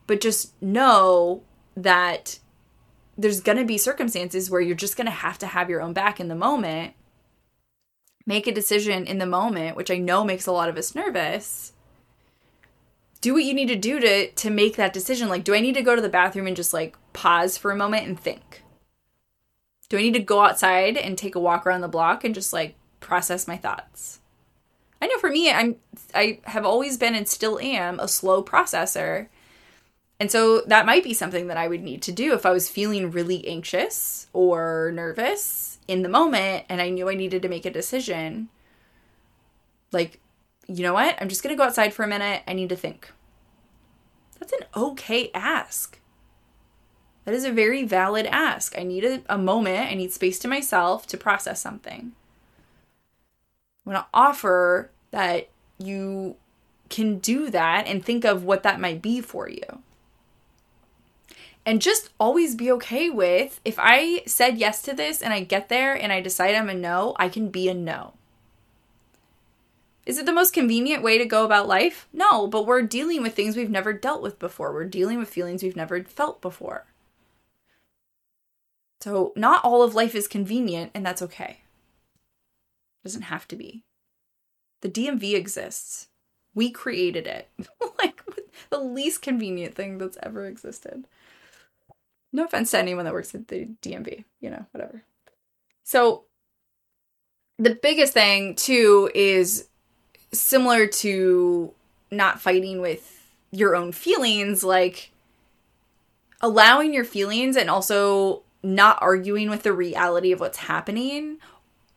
But 0.07 0.21
just 0.21 0.61
know 0.63 1.43
that 1.77 2.39
there's 3.17 3.41
going 3.41 3.59
to 3.59 3.65
be 3.65 3.79
circumstances 3.79 4.51
where 4.51 4.61
you're 4.61 4.77
just 4.77 4.97
going 4.97 5.07
to 5.07 5.11
have 5.11 5.39
to 5.39 5.47
have 5.47 5.69
your 5.69 5.83
own 5.83 5.93
back 5.93 6.21
in 6.21 6.29
the 6.29 6.35
moment. 6.35 6.95
Make 8.25 8.47
a 8.47 8.53
decision 8.53 9.05
in 9.07 9.19
the 9.19 9.27
moment, 9.27 9.77
which 9.77 9.91
I 9.91 9.99
know 9.99 10.25
makes 10.25 10.47
a 10.47 10.53
lot 10.53 10.69
of 10.69 10.77
us 10.77 10.95
nervous. 10.95 11.73
Do 13.23 13.33
what 13.33 13.45
you 13.45 13.55
need 13.55 13.69
to 13.69 13.77
do 13.77 13.99
to 14.01 14.31
to 14.31 14.51
make 14.51 14.77
that 14.77 14.93
decision. 14.93 15.31
Like 15.31 15.45
do 15.45 15.55
I 15.55 15.61
need 15.61 15.75
to 15.75 15.83
go 15.83 15.97
to 15.97 16.03
the 16.03 16.11
bathroom 16.11 16.47
and 16.47 16.57
just 16.57 16.75
like 16.75 16.97
pause 17.15 17.57
for 17.57 17.71
a 17.71 17.77
moment 17.77 18.07
and 18.07 18.21
think? 18.21 18.63
Do 19.89 19.97
I 19.97 20.03
need 20.03 20.15
to 20.15 20.21
go 20.21 20.43
outside 20.43 20.97
and 20.97 21.17
take 21.17 21.35
a 21.35 21.41
walk 21.41 21.67
around 21.67 21.81
the 21.81 21.89
block 21.89 22.25
and 22.25 22.35
just 22.35 22.53
like 22.53 22.75
process 23.01 23.49
my 23.49 23.57
thoughts? 23.57 24.21
I 25.01 25.07
know 25.07 25.19
for 25.19 25.31
me, 25.31 25.51
I'm 25.51 25.77
I 26.15 26.41
have 26.45 26.65
always 26.65 26.99
been 26.99 27.15
and 27.15 27.27
still 27.27 27.59
am 27.59 27.99
a 27.99 28.09
slow 28.09 28.43
processor. 28.43 29.29
And 30.19 30.31
so 30.31 30.61
that 30.63 30.87
might 30.87 31.03
be 31.03 31.15
something 31.15 31.49
that 31.49 31.57
I 31.57 31.67
would 31.67 31.83
need 31.83 32.03
to 32.03 32.13
do 32.13 32.35
if 32.35 32.47
I 32.47 32.53
was 32.53 32.69
feeling 32.69 33.11
really 33.11 33.47
anxious 33.47 34.29
or 34.33 34.93
nervous 34.95 35.79
in 35.89 36.03
the 36.03 36.09
moment 36.09 36.65
and 36.69 36.81
I 36.81 36.91
knew 36.91 37.09
I 37.09 37.15
needed 37.15 37.43
to 37.43 37.49
make 37.49 37.67
a 37.67 37.71
decision. 37.71 38.49
Like, 39.91 40.21
you 40.73 40.83
know 40.83 40.95
what? 40.95 41.17
I'm 41.21 41.29
just 41.29 41.43
going 41.43 41.55
to 41.55 41.59
go 41.59 41.65
outside 41.65 41.93
for 41.93 42.03
a 42.03 42.09
minute. 42.09 42.43
I 42.47 42.53
need 42.53 42.69
to 42.71 42.77
think. 42.77 43.11
That's 44.39 44.53
an 44.53 44.67
okay 44.75 45.31
ask. 45.35 45.99
That 47.25 47.35
is 47.35 47.45
a 47.45 47.53
very 47.53 47.85
valid 47.85 48.27
ask. 48.27 48.77
I 48.77 48.83
need 48.83 49.05
a, 49.05 49.23
a 49.29 49.39
moment, 49.39 49.91
I 49.91 49.95
need 49.95 50.13
space 50.13 50.39
to 50.41 50.49
myself 50.49 51.07
to 51.09 51.17
process 51.17 51.61
something. 51.61 52.13
I'm 53.87 53.93
going 53.93 54.03
to 54.03 54.07
offer 54.13 54.91
that 55.13 55.49
you 55.79 56.37
can 56.89 57.19
do 57.19 57.51
that 57.51 57.87
and 57.87 58.05
think 58.05 58.25
of 58.25 58.45
what 58.45 58.63
that 58.65 58.81
might 58.81 59.01
be 59.01 59.21
for 59.21 59.49
you. 59.49 59.83
And 61.65 61.81
just 61.81 62.11
always 62.19 62.57
be 62.57 62.73
okay 62.73 63.09
with 63.09 63.61
if 63.65 63.77
I 63.79 64.23
said 64.27 64.59
yes 64.59 64.83
to 64.83 64.93
this 64.93 65.23
and 65.23 65.33
I 65.33 65.45
get 65.45 65.69
there 65.69 65.95
and 65.95 66.13
I 66.13 66.21
decide 66.21 66.55
I'm 66.55 66.69
a 66.69 66.75
no, 66.75 67.15
I 67.19 67.29
can 67.29 67.49
be 67.51 67.69
a 67.69 67.75
no. 67.75 68.15
Is 70.05 70.19
it 70.19 70.27
the 70.27 70.33
most 70.33 70.53
convenient 70.53 71.03
way 71.03 71.17
to 71.19 71.25
go 71.25 71.45
about 71.45 71.69
life? 71.69 72.09
No, 72.13 72.49
but 72.49 72.67
we're 72.67 72.83
dealing 72.83 73.23
with 73.23 73.35
things 73.35 73.57
we've 73.57 73.71
never 73.71 73.93
dealt 73.93 74.21
with 74.21 74.39
before. 74.39 74.73
We're 74.73 74.85
dealing 74.85 75.19
with 75.19 75.29
feelings 75.29 75.63
we've 75.63 75.77
never 75.77 76.03
felt 76.03 76.41
before. 76.43 76.87
So, 79.01 79.33
not 79.37 79.65
all 79.65 79.83
of 79.83 79.95
life 79.95 80.15
is 80.15 80.29
convenient, 80.29 80.93
and 80.95 81.05
that's 81.05 81.23
okay. 81.23 81.59
It 81.61 83.09
doesn't 83.09 83.23
have 83.23 83.47
to 83.49 83.57
be. 83.57 83.85
The 84.81 84.89
DMV 84.89 85.35
exists. 85.35 86.09
We 86.55 86.71
created 86.71 87.27
it. 87.27 87.49
like 87.99 88.21
the 88.71 88.79
least 88.79 89.23
convenient 89.23 89.75
thing 89.75 89.99
that's 89.99 90.19
ever 90.23 90.47
existed. 90.47 91.07
No 92.33 92.45
offense 92.45 92.71
to 92.71 92.79
anyone 92.79 93.05
that 93.05 93.15
works 93.15 93.35
at 93.35 93.49
the 93.49 93.69
DMV, 93.83 94.25
you 94.41 94.51
know, 94.51 94.67
whatever. 94.73 95.03
So, 95.85 96.25
the 97.59 97.79
biggest 97.81 98.15
thing, 98.15 98.55
too, 98.55 99.11
is 99.15 99.69
similar 100.33 100.87
to 100.87 101.73
not 102.11 102.41
fighting 102.41 102.81
with 102.81 103.31
your 103.51 103.77
own 103.77 103.93
feelings, 103.93 104.65
like 104.65 105.11
allowing 106.41 106.93
your 106.93 107.05
feelings 107.05 107.57
and 107.57 107.71
also 107.71 108.43
not 108.63 108.99
arguing 109.01 109.51
with 109.51 109.63
the 109.63 109.73
reality 109.73 110.33
of 110.33 110.41
what's 110.41 110.59
happening 110.59 111.39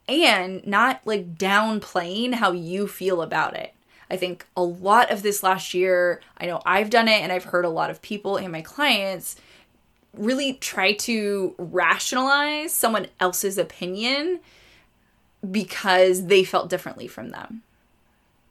and 0.07 0.65
not 0.67 1.01
like 1.05 1.35
downplaying 1.35 2.35
how 2.35 2.51
you 2.51 2.87
feel 2.87 3.21
about 3.21 3.55
it. 3.55 3.73
I 4.09 4.17
think 4.17 4.45
a 4.55 4.63
lot 4.63 5.11
of 5.11 5.23
this 5.23 5.41
last 5.41 5.73
year, 5.73 6.21
I 6.37 6.45
know 6.45 6.61
I've 6.65 6.91
done 6.91 7.07
it 7.07 7.21
and 7.21 7.31
I've 7.31 7.45
heard 7.45 7.65
a 7.65 7.69
lot 7.69 7.89
of 7.89 8.01
people 8.01 8.37
and 8.37 8.51
my 8.51 8.61
clients 8.61 9.35
really 10.13 10.53
try 10.53 10.93
to 10.93 11.55
rationalize 11.57 12.71
someone 12.71 13.07
else's 13.19 13.57
opinion 13.57 14.39
because 15.49 16.27
they 16.27 16.43
felt 16.43 16.69
differently 16.69 17.07
from 17.07 17.29
them. 17.29 17.63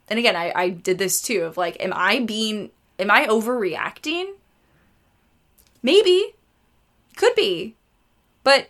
And 0.09 0.19
again, 0.19 0.35
I, 0.35 0.51
I 0.55 0.69
did 0.69 0.97
this 0.97 1.21
too 1.21 1.43
of 1.43 1.57
like, 1.57 1.77
am 1.79 1.93
I 1.95 2.19
being, 2.19 2.69
am 2.99 3.09
I 3.09 3.25
overreacting? 3.27 4.33
Maybe. 5.81 6.33
Could 7.15 7.35
be. 7.35 7.75
But 8.43 8.69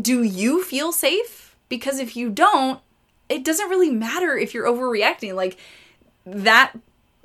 do 0.00 0.22
you 0.22 0.62
feel 0.62 0.92
safe? 0.92 1.56
Because 1.68 1.98
if 1.98 2.16
you 2.16 2.30
don't, 2.30 2.80
it 3.28 3.44
doesn't 3.44 3.68
really 3.68 3.90
matter 3.90 4.36
if 4.36 4.54
you're 4.54 4.66
overreacting. 4.66 5.34
Like 5.34 5.56
that 6.24 6.72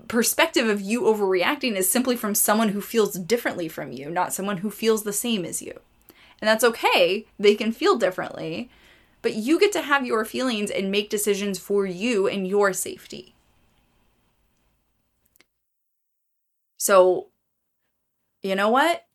perspective 0.07 0.67
of 0.67 0.81
you 0.81 1.01
overreacting 1.01 1.75
is 1.75 1.89
simply 1.89 2.15
from 2.15 2.33
someone 2.33 2.69
who 2.69 2.81
feels 2.81 3.13
differently 3.15 3.67
from 3.67 3.91
you, 3.91 4.09
not 4.09 4.33
someone 4.33 4.57
who 4.57 4.71
feels 4.71 5.03
the 5.03 5.13
same 5.13 5.43
as 5.45 5.61
you. 5.61 5.79
And 6.41 6.47
that's 6.47 6.63
okay. 6.63 7.25
They 7.39 7.55
can 7.55 7.71
feel 7.71 7.97
differently, 7.97 8.69
but 9.21 9.33
you 9.33 9.59
get 9.59 9.71
to 9.73 9.81
have 9.81 10.05
your 10.05 10.25
feelings 10.25 10.71
and 10.71 10.91
make 10.91 11.09
decisions 11.09 11.59
for 11.59 11.85
you 11.85 12.27
and 12.27 12.47
your 12.47 12.73
safety. 12.73 13.33
So, 16.77 17.27
you 18.43 18.55
know 18.55 18.69
what? 18.69 19.05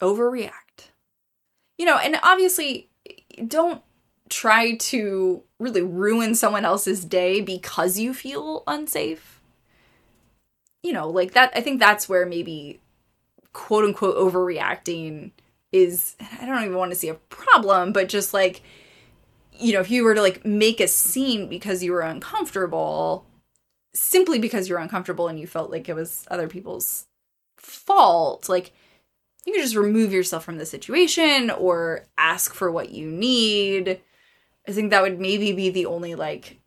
Overreact 0.00 0.90
you 1.78 1.84
know, 1.84 1.98
and 1.98 2.18
obviously 2.22 2.88
don't 3.46 3.82
try 4.28 4.76
to 4.76 5.42
really 5.58 5.82
ruin 5.82 6.34
someone 6.34 6.64
else's 6.64 7.04
day 7.04 7.40
because 7.40 7.98
you 7.98 8.14
feel 8.14 8.62
unsafe. 8.66 9.40
You 10.82 10.92
know, 10.92 11.08
like 11.08 11.32
that, 11.32 11.52
I 11.54 11.60
think 11.60 11.80
that's 11.80 12.08
where 12.08 12.26
maybe 12.26 12.80
quote 13.52 13.84
unquote 13.84 14.16
overreacting 14.16 15.32
is, 15.72 16.16
I 16.40 16.46
don't 16.46 16.62
even 16.64 16.76
want 16.76 16.92
to 16.92 16.98
see 16.98 17.08
a 17.08 17.14
problem, 17.14 17.92
but 17.92 18.08
just 18.08 18.32
like, 18.32 18.62
you 19.58 19.72
know, 19.72 19.80
if 19.80 19.90
you 19.90 20.04
were 20.04 20.14
to 20.14 20.22
like 20.22 20.44
make 20.44 20.80
a 20.80 20.88
scene 20.88 21.48
because 21.48 21.82
you 21.82 21.92
were 21.92 22.00
uncomfortable, 22.00 23.26
simply 23.94 24.38
because 24.38 24.68
you 24.68 24.74
were 24.74 24.80
uncomfortable 24.80 25.28
and 25.28 25.38
you 25.38 25.46
felt 25.46 25.70
like 25.70 25.88
it 25.88 25.94
was 25.94 26.26
other 26.30 26.48
people's 26.48 27.06
fault, 27.56 28.48
like, 28.48 28.72
you 29.46 29.52
can 29.52 29.62
just 29.62 29.76
remove 29.76 30.12
yourself 30.12 30.44
from 30.44 30.58
the 30.58 30.66
situation 30.66 31.50
or 31.50 32.06
ask 32.18 32.52
for 32.52 32.70
what 32.70 32.90
you 32.90 33.08
need. 33.08 34.00
I 34.66 34.72
think 34.72 34.90
that 34.90 35.02
would 35.02 35.20
maybe 35.20 35.52
be 35.52 35.70
the 35.70 35.86
only 35.86 36.16
like 36.16 36.60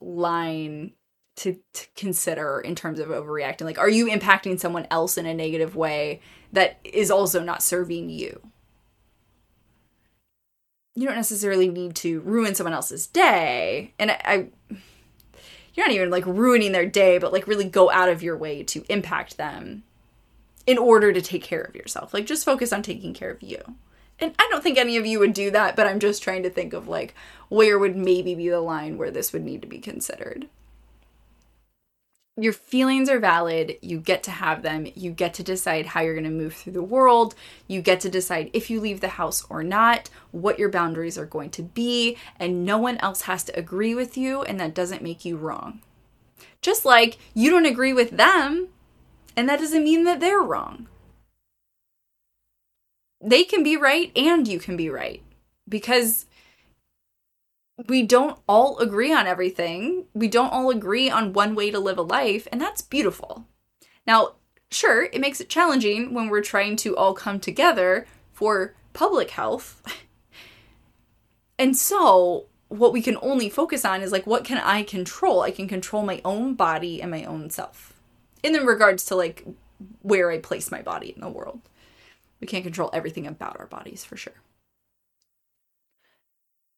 line 0.00 0.92
to, 1.36 1.58
to 1.72 1.86
consider 1.96 2.60
in 2.60 2.74
terms 2.74 2.98
of 2.98 3.08
overreacting. 3.08 3.62
Like, 3.62 3.78
are 3.78 3.88
you 3.88 4.06
impacting 4.06 4.58
someone 4.58 4.86
else 4.90 5.16
in 5.16 5.26
a 5.26 5.34
negative 5.34 5.76
way 5.76 6.20
that 6.52 6.80
is 6.82 7.10
also 7.10 7.42
not 7.42 7.62
serving 7.62 8.10
you? 8.10 8.40
You 10.94 11.06
don't 11.06 11.16
necessarily 11.16 11.68
need 11.68 11.96
to 11.96 12.20
ruin 12.20 12.54
someone 12.54 12.74
else's 12.74 13.06
day. 13.06 13.92
And 13.98 14.12
I, 14.12 14.20
I 14.24 14.76
you're 15.74 15.86
not 15.86 15.94
even 15.94 16.10
like 16.10 16.24
ruining 16.24 16.72
their 16.72 16.86
day, 16.86 17.18
but 17.18 17.32
like 17.32 17.46
really 17.46 17.64
go 17.64 17.90
out 17.90 18.08
of 18.08 18.22
your 18.22 18.36
way 18.36 18.62
to 18.62 18.84
impact 18.88 19.36
them 19.36 19.82
in 20.66 20.78
order 20.78 21.12
to 21.12 21.20
take 21.20 21.42
care 21.42 21.60
of 21.60 21.74
yourself. 21.74 22.14
Like 22.14 22.26
just 22.26 22.44
focus 22.44 22.72
on 22.72 22.82
taking 22.82 23.12
care 23.12 23.30
of 23.30 23.42
you. 23.42 23.58
And 24.20 24.34
I 24.38 24.46
don't 24.50 24.62
think 24.62 24.78
any 24.78 24.96
of 24.96 25.04
you 25.04 25.18
would 25.18 25.34
do 25.34 25.50
that, 25.50 25.74
but 25.74 25.86
I'm 25.86 25.98
just 25.98 26.22
trying 26.22 26.44
to 26.44 26.50
think 26.50 26.72
of 26.72 26.86
like 26.86 27.14
where 27.48 27.78
would 27.78 27.96
maybe 27.96 28.34
be 28.34 28.48
the 28.48 28.60
line 28.60 28.96
where 28.96 29.10
this 29.10 29.32
would 29.32 29.44
need 29.44 29.62
to 29.62 29.68
be 29.68 29.78
considered. 29.78 30.48
Your 32.36 32.52
feelings 32.52 33.08
are 33.08 33.20
valid. 33.20 33.76
You 33.80 34.00
get 34.00 34.24
to 34.24 34.32
have 34.32 34.62
them. 34.62 34.88
You 34.96 35.12
get 35.12 35.34
to 35.34 35.44
decide 35.44 35.86
how 35.86 36.00
you're 36.00 36.14
going 36.14 36.24
to 36.24 36.30
move 36.30 36.54
through 36.54 36.72
the 36.72 36.82
world. 36.82 37.36
You 37.68 37.80
get 37.80 38.00
to 38.00 38.08
decide 38.08 38.50
if 38.52 38.70
you 38.70 38.80
leave 38.80 39.00
the 39.00 39.08
house 39.08 39.44
or 39.48 39.62
not, 39.62 40.10
what 40.32 40.58
your 40.58 40.68
boundaries 40.68 41.16
are 41.16 41.26
going 41.26 41.50
to 41.50 41.62
be, 41.62 42.16
and 42.40 42.64
no 42.64 42.76
one 42.76 42.98
else 42.98 43.22
has 43.22 43.44
to 43.44 43.58
agree 43.58 43.94
with 43.94 44.16
you, 44.16 44.42
and 44.42 44.58
that 44.58 44.74
doesn't 44.74 45.02
make 45.02 45.24
you 45.24 45.36
wrong. 45.36 45.80
Just 46.60 46.84
like 46.84 47.18
you 47.34 47.50
don't 47.50 47.66
agree 47.66 47.92
with 47.92 48.16
them, 48.16 48.68
and 49.36 49.48
that 49.48 49.60
doesn't 49.60 49.84
mean 49.84 50.02
that 50.04 50.18
they're 50.18 50.40
wrong. 50.40 50.88
They 53.22 53.44
can 53.44 53.62
be 53.62 53.76
right 53.76 54.10
and 54.16 54.46
you 54.46 54.58
can 54.58 54.76
be 54.76 54.90
right 54.90 55.22
because 55.68 56.26
we 57.88 58.02
don't 58.02 58.38
all 58.48 58.78
agree 58.78 59.12
on 59.12 59.26
everything. 59.26 60.06
We 60.14 60.28
don't 60.28 60.52
all 60.52 60.70
agree 60.70 61.10
on 61.10 61.32
one 61.32 61.54
way 61.54 61.70
to 61.70 61.78
live 61.78 61.98
a 61.98 62.02
life, 62.02 62.46
and 62.52 62.60
that's 62.60 62.82
beautiful. 62.82 63.46
Now, 64.06 64.34
sure, 64.70 65.04
it 65.04 65.20
makes 65.20 65.40
it 65.40 65.48
challenging 65.48 66.14
when 66.14 66.28
we're 66.28 66.42
trying 66.42 66.76
to 66.76 66.96
all 66.96 67.14
come 67.14 67.40
together 67.40 68.06
for 68.32 68.74
public 68.92 69.30
health. 69.30 69.82
and 71.58 71.76
so 71.76 72.46
what 72.68 72.92
we 72.92 73.02
can 73.02 73.18
only 73.22 73.48
focus 73.48 73.84
on 73.84 74.02
is 74.02 74.12
like 74.12 74.26
what 74.26 74.44
can 74.44 74.58
I 74.58 74.82
control? 74.82 75.42
I 75.42 75.50
can 75.50 75.68
control 75.68 76.04
my 76.04 76.20
own 76.24 76.54
body 76.54 77.00
and 77.00 77.10
my 77.10 77.24
own 77.24 77.50
self. 77.50 77.92
In 78.42 78.52
regards 78.64 79.04
to 79.06 79.16
like 79.16 79.44
where 80.02 80.30
I 80.30 80.38
place 80.38 80.70
my 80.70 80.82
body 80.82 81.12
in 81.14 81.20
the 81.20 81.28
world. 81.28 81.60
We 82.40 82.46
can't 82.46 82.64
control 82.64 82.90
everything 82.92 83.26
about 83.26 83.58
our 83.58 83.66
bodies 83.66 84.04
for 84.04 84.16
sure. 84.16 84.34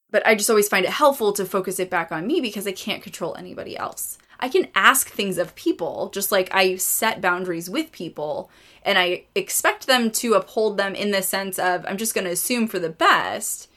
But 0.09 0.25
I 0.25 0.35
just 0.35 0.49
always 0.49 0.69
find 0.69 0.85
it 0.85 0.91
helpful 0.91 1.33
to 1.33 1.45
focus 1.45 1.79
it 1.79 1.89
back 1.89 2.11
on 2.11 2.27
me 2.27 2.39
because 2.39 2.65
I 2.65 2.71
can't 2.71 3.03
control 3.03 3.35
anybody 3.35 3.77
else. 3.77 4.17
I 4.39 4.49
can 4.49 4.67
ask 4.75 5.09
things 5.09 5.37
of 5.37 5.55
people, 5.55 6.09
just 6.13 6.31
like 6.31 6.53
I 6.53 6.77
set 6.77 7.21
boundaries 7.21 7.69
with 7.69 7.91
people, 7.91 8.49
and 8.83 8.97
I 8.97 9.25
expect 9.35 9.87
them 9.87 10.11
to 10.11 10.35
uphold 10.35 10.77
them 10.77 10.95
in 10.95 11.11
the 11.11 11.21
sense 11.21 11.57
of 11.57 11.85
I'm 11.87 11.97
just 11.97 12.13
going 12.13 12.25
to 12.25 12.31
assume 12.31 12.67
for 12.67 12.79
the 12.79 12.89
best, 12.89 13.69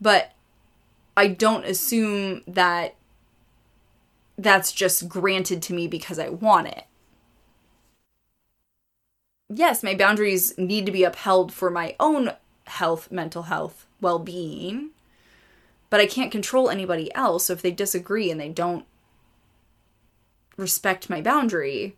but 0.00 0.32
I 1.16 1.28
don't 1.28 1.64
assume 1.64 2.42
that 2.46 2.94
that's 4.36 4.72
just 4.72 5.08
granted 5.08 5.62
to 5.62 5.74
me 5.74 5.86
because 5.86 6.18
I 6.18 6.28
want 6.28 6.68
it. 6.68 6.84
Yes, 9.48 9.82
my 9.82 9.94
boundaries 9.94 10.56
need 10.58 10.86
to 10.86 10.92
be 10.92 11.04
upheld 11.04 11.52
for 11.52 11.70
my 11.70 11.96
own 11.98 12.32
health, 12.66 13.10
mental 13.10 13.44
health, 13.44 13.86
well 14.00 14.18
being, 14.18 14.90
but 15.90 16.00
I 16.00 16.06
can't 16.06 16.32
control 16.32 16.70
anybody 16.70 17.12
else. 17.14 17.46
So 17.46 17.52
if 17.52 17.62
they 17.62 17.72
disagree 17.72 18.30
and 18.30 18.40
they 18.40 18.48
don't 18.48 18.86
respect 20.56 21.10
my 21.10 21.20
boundary, 21.20 21.96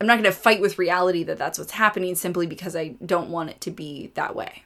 I'm 0.00 0.06
not 0.06 0.14
going 0.14 0.24
to 0.24 0.32
fight 0.32 0.60
with 0.60 0.78
reality 0.78 1.22
that 1.22 1.38
that's 1.38 1.58
what's 1.58 1.72
happening 1.72 2.16
simply 2.16 2.46
because 2.46 2.74
I 2.74 2.96
don't 3.04 3.30
want 3.30 3.50
it 3.50 3.60
to 3.62 3.70
be 3.70 4.10
that 4.14 4.34
way. 4.34 4.64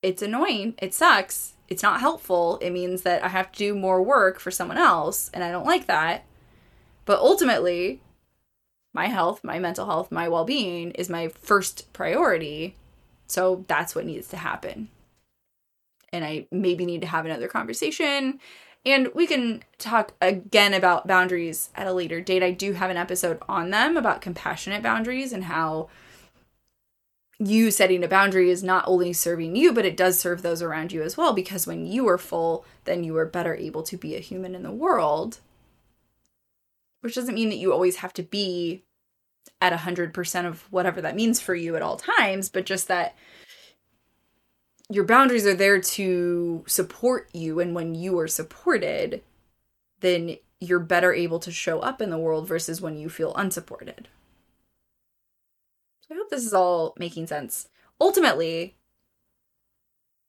It's 0.00 0.22
annoying. 0.22 0.74
It 0.78 0.94
sucks. 0.94 1.54
It's 1.68 1.82
not 1.82 2.00
helpful. 2.00 2.58
It 2.60 2.70
means 2.70 3.02
that 3.02 3.24
I 3.24 3.28
have 3.28 3.50
to 3.52 3.58
do 3.58 3.74
more 3.74 4.02
work 4.02 4.38
for 4.38 4.50
someone 4.50 4.76
else, 4.76 5.30
and 5.32 5.42
I 5.42 5.50
don't 5.50 5.66
like 5.66 5.86
that. 5.86 6.24
But 7.06 7.18
ultimately, 7.20 8.00
my 8.92 9.06
health, 9.06 9.42
my 9.42 9.58
mental 9.58 9.86
health, 9.86 10.12
my 10.12 10.28
well 10.28 10.44
being 10.44 10.90
is 10.92 11.08
my 11.08 11.28
first 11.28 11.92
priority. 11.92 12.76
So 13.26 13.64
that's 13.66 13.94
what 13.94 14.06
needs 14.06 14.28
to 14.28 14.36
happen. 14.36 14.88
And 16.14 16.24
I 16.24 16.46
maybe 16.50 16.86
need 16.86 17.00
to 17.02 17.08
have 17.08 17.26
another 17.26 17.48
conversation 17.48 18.40
and 18.86 19.08
we 19.14 19.26
can 19.26 19.64
talk 19.78 20.12
again 20.20 20.74
about 20.74 21.06
boundaries 21.06 21.70
at 21.74 21.86
a 21.86 21.92
later 21.92 22.20
date. 22.20 22.42
I 22.42 22.50
do 22.50 22.72
have 22.72 22.90
an 22.90 22.96
episode 22.96 23.38
on 23.48 23.70
them 23.70 23.96
about 23.96 24.20
compassionate 24.20 24.82
boundaries 24.82 25.32
and 25.32 25.44
how 25.44 25.88
you 27.38 27.70
setting 27.70 28.04
a 28.04 28.08
boundary 28.08 28.50
is 28.50 28.62
not 28.62 28.84
only 28.86 29.12
serving 29.12 29.56
you, 29.56 29.72
but 29.72 29.86
it 29.86 29.96
does 29.96 30.18
serve 30.18 30.42
those 30.42 30.62
around 30.62 30.92
you 30.92 31.02
as 31.02 31.16
well. 31.16 31.32
Because 31.32 31.66
when 31.66 31.86
you 31.86 32.06
are 32.08 32.18
full, 32.18 32.64
then 32.84 33.04
you 33.04 33.16
are 33.16 33.26
better 33.26 33.54
able 33.54 33.82
to 33.84 33.96
be 33.96 34.14
a 34.14 34.20
human 34.20 34.54
in 34.54 34.62
the 34.62 34.70
world. 34.70 35.40
Which 37.00 37.14
doesn't 37.14 37.34
mean 37.34 37.48
that 37.48 37.56
you 37.56 37.72
always 37.72 37.96
have 37.96 38.12
to 38.14 38.22
be 38.22 38.84
at 39.60 39.72
100% 39.72 40.46
of 40.46 40.70
whatever 40.70 41.00
that 41.00 41.16
means 41.16 41.40
for 41.40 41.54
you 41.54 41.74
at 41.74 41.82
all 41.82 41.96
times, 41.96 42.50
but 42.50 42.66
just 42.66 42.88
that 42.88 43.16
your 44.90 45.04
boundaries 45.04 45.46
are 45.46 45.54
there 45.54 45.80
to 45.80 46.64
support 46.66 47.28
you 47.32 47.60
and 47.60 47.74
when 47.74 47.94
you 47.94 48.18
are 48.18 48.28
supported 48.28 49.22
then 50.00 50.36
you're 50.60 50.80
better 50.80 51.12
able 51.12 51.38
to 51.38 51.50
show 51.50 51.80
up 51.80 52.02
in 52.02 52.10
the 52.10 52.18
world 52.18 52.46
versus 52.46 52.80
when 52.80 52.96
you 52.96 53.08
feel 53.08 53.34
unsupported. 53.34 54.08
So 56.00 56.14
i 56.14 56.18
hope 56.18 56.30
this 56.30 56.44
is 56.44 56.54
all 56.54 56.94
making 56.98 57.26
sense. 57.26 57.68
Ultimately 58.00 58.76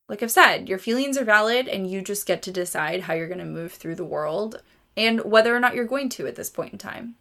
like 0.07 0.21
i've 0.21 0.31
said 0.31 0.69
your 0.69 0.77
feelings 0.77 1.17
are 1.17 1.25
valid 1.25 1.67
and 1.67 1.89
you 1.89 1.99
just 1.99 2.27
get 2.27 2.43
to 2.43 2.51
decide 2.51 3.01
how 3.01 3.15
you're 3.15 3.27
going 3.27 3.39
to 3.39 3.45
move 3.45 3.73
through 3.73 3.95
the 3.95 4.05
world 4.05 4.61
and 4.95 5.23
whether 5.23 5.55
or 5.55 5.59
not 5.59 5.75
you're 5.75 5.85
going 5.85 6.09
to 6.09 6.27
at 6.27 6.35
this 6.35 6.49
point 6.49 6.71
in 6.71 6.79
time. 6.79 7.15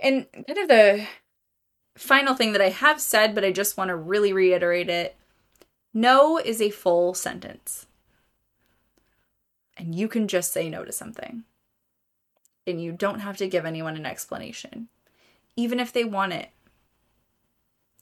And 0.00 0.26
kind 0.32 0.58
of 0.58 0.68
the 0.68 1.06
final 1.96 2.34
thing 2.34 2.52
that 2.52 2.62
I 2.62 2.70
have 2.70 3.00
said, 3.00 3.34
but 3.34 3.44
I 3.44 3.52
just 3.52 3.76
want 3.76 3.88
to 3.88 3.96
really 3.96 4.32
reiterate 4.32 4.88
it 4.88 5.16
no 5.94 6.38
is 6.38 6.60
a 6.60 6.70
full 6.70 7.14
sentence. 7.14 7.86
And 9.76 9.94
you 9.94 10.08
can 10.08 10.28
just 10.28 10.52
say 10.52 10.68
no 10.68 10.84
to 10.84 10.92
something. 10.92 11.44
And 12.66 12.80
you 12.80 12.92
don't 12.92 13.20
have 13.20 13.36
to 13.38 13.48
give 13.48 13.66
anyone 13.66 13.96
an 13.96 14.06
explanation, 14.06 14.88
even 15.56 15.80
if 15.80 15.92
they 15.92 16.04
want 16.04 16.32
it, 16.32 16.50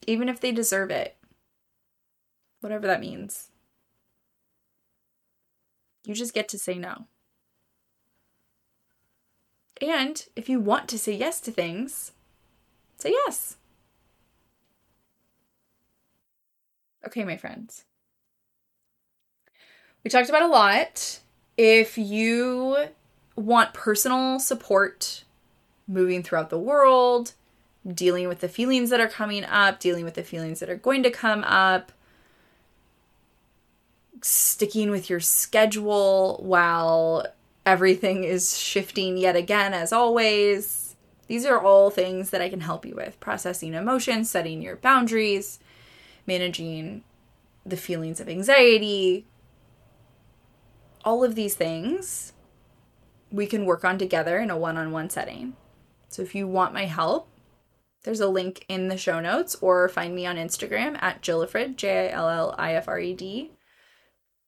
even 0.07 0.29
if 0.29 0.38
they 0.38 0.53
deserve 0.53 0.90
it, 0.90 1.16
whatever 2.61 2.87
that 2.87 3.00
means. 3.00 3.48
You 6.05 6.14
just 6.14 6.35
get 6.35 6.48
to 6.50 6.59
say 6.59 6.74
no. 6.74 7.07
And 9.81 10.26
if 10.37 10.48
you 10.48 10.61
want 10.61 10.88
to 10.90 10.98
say 10.98 11.14
yes 11.14 11.40
to 11.40 11.50
things, 11.50 12.12
say 12.98 13.11
yes. 13.11 13.57
Okay, 17.06 17.24
my 17.24 17.36
friends. 17.36 17.84
We 20.04 20.10
talked 20.10 20.28
about 20.28 20.42
a 20.42 20.48
lot. 20.48 21.20
If 21.56 21.98
you 21.98 22.88
want 23.36 23.74
personal 23.74 24.38
support 24.38 25.24
moving 25.86 26.22
throughout 26.22 26.50
the 26.50 26.58
world, 26.58 27.34
dealing 27.86 28.28
with 28.28 28.40
the 28.40 28.48
feelings 28.48 28.90
that 28.90 29.00
are 29.00 29.08
coming 29.08 29.44
up, 29.44 29.80
dealing 29.80 30.04
with 30.04 30.14
the 30.14 30.22
feelings 30.22 30.60
that 30.60 30.70
are 30.70 30.76
going 30.76 31.02
to 31.02 31.10
come 31.10 31.44
up, 31.44 31.92
sticking 34.22 34.90
with 34.90 35.08
your 35.08 35.20
schedule 35.20 36.38
while 36.42 37.26
everything 37.64 38.24
is 38.24 38.58
shifting 38.58 39.16
yet 39.16 39.36
again, 39.36 39.72
as 39.72 39.92
always. 39.92 40.96
These 41.26 41.46
are 41.46 41.60
all 41.60 41.90
things 41.90 42.30
that 42.30 42.42
I 42.42 42.48
can 42.48 42.60
help 42.60 42.84
you 42.84 42.94
with 42.94 43.20
processing 43.20 43.74
emotions, 43.74 44.30
setting 44.30 44.62
your 44.62 44.76
boundaries, 44.76 45.58
managing 46.30 47.02
the 47.66 47.76
feelings 47.76 48.20
of 48.20 48.28
anxiety, 48.28 49.26
all 51.04 51.24
of 51.24 51.34
these 51.34 51.56
things 51.56 52.32
we 53.32 53.46
can 53.46 53.64
work 53.64 53.84
on 53.84 53.98
together 53.98 54.38
in 54.38 54.48
a 54.48 54.56
one 54.56 54.76
on 54.76 54.92
one 54.92 55.10
setting. 55.10 55.56
So 56.08 56.22
if 56.22 56.34
you 56.34 56.46
want 56.46 56.72
my 56.72 56.84
help, 56.84 57.28
there's 58.04 58.20
a 58.20 58.28
link 58.28 58.64
in 58.68 58.86
the 58.86 58.96
show 58.96 59.18
notes 59.20 59.56
or 59.60 59.88
find 59.88 60.14
me 60.14 60.24
on 60.24 60.36
Instagram 60.36 60.96
at 61.02 61.20
Jillifred, 61.20 61.76
J 61.76 62.08
I 62.08 62.12
L 62.12 62.28
L 62.28 62.54
I 62.56 62.74
F 62.74 62.86
R 62.86 63.00
E 63.00 63.12
D, 63.12 63.50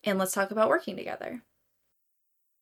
and 0.05 0.19
let's 0.19 0.33
talk 0.33 0.53
about 0.53 0.69
working 0.69 0.97
together. 0.97 1.43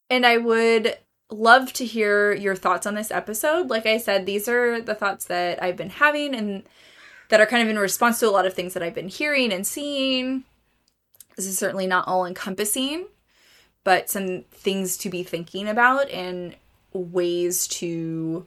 And 0.09 0.25
I 0.25 0.39
would 0.39 0.99
love 1.31 1.73
to 1.75 1.85
hear 1.85 2.33
your 2.33 2.57
thoughts 2.57 2.87
on 2.87 2.95
this 2.95 3.11
episode. 3.11 3.69
Like 3.69 3.87
I 3.87 3.99
said, 3.99 4.25
these 4.25 4.49
are 4.49 4.81
the 4.81 4.95
thoughts 4.95 5.27
that 5.27 5.63
I've 5.63 5.77
been 5.77 5.91
having 5.91 6.35
and 6.35 6.65
that 7.31 7.41
are 7.41 7.47
kind 7.47 7.63
of 7.63 7.69
in 7.69 7.79
response 7.79 8.21
to 8.21 8.29
a 8.29 8.31
lot 8.31 8.45
of 8.45 8.55
things 8.55 8.75
that 8.75 8.83
I've 8.83 8.95
been 8.95 9.09
hearing 9.09 9.53
and 9.53 9.67
seeing. 9.67 10.45
This 11.37 11.47
is 11.47 11.57
certainly 11.57 11.87
not 11.87 12.07
all 12.07 12.27
encompassing, 12.27 13.07
but 13.83 14.11
some 14.11 14.43
things 14.51 14.97
to 14.99 15.09
be 15.09 15.23
thinking 15.23 15.69
about 15.69 16.11
and 16.11 16.57
ways 16.93 17.67
to 17.69 18.47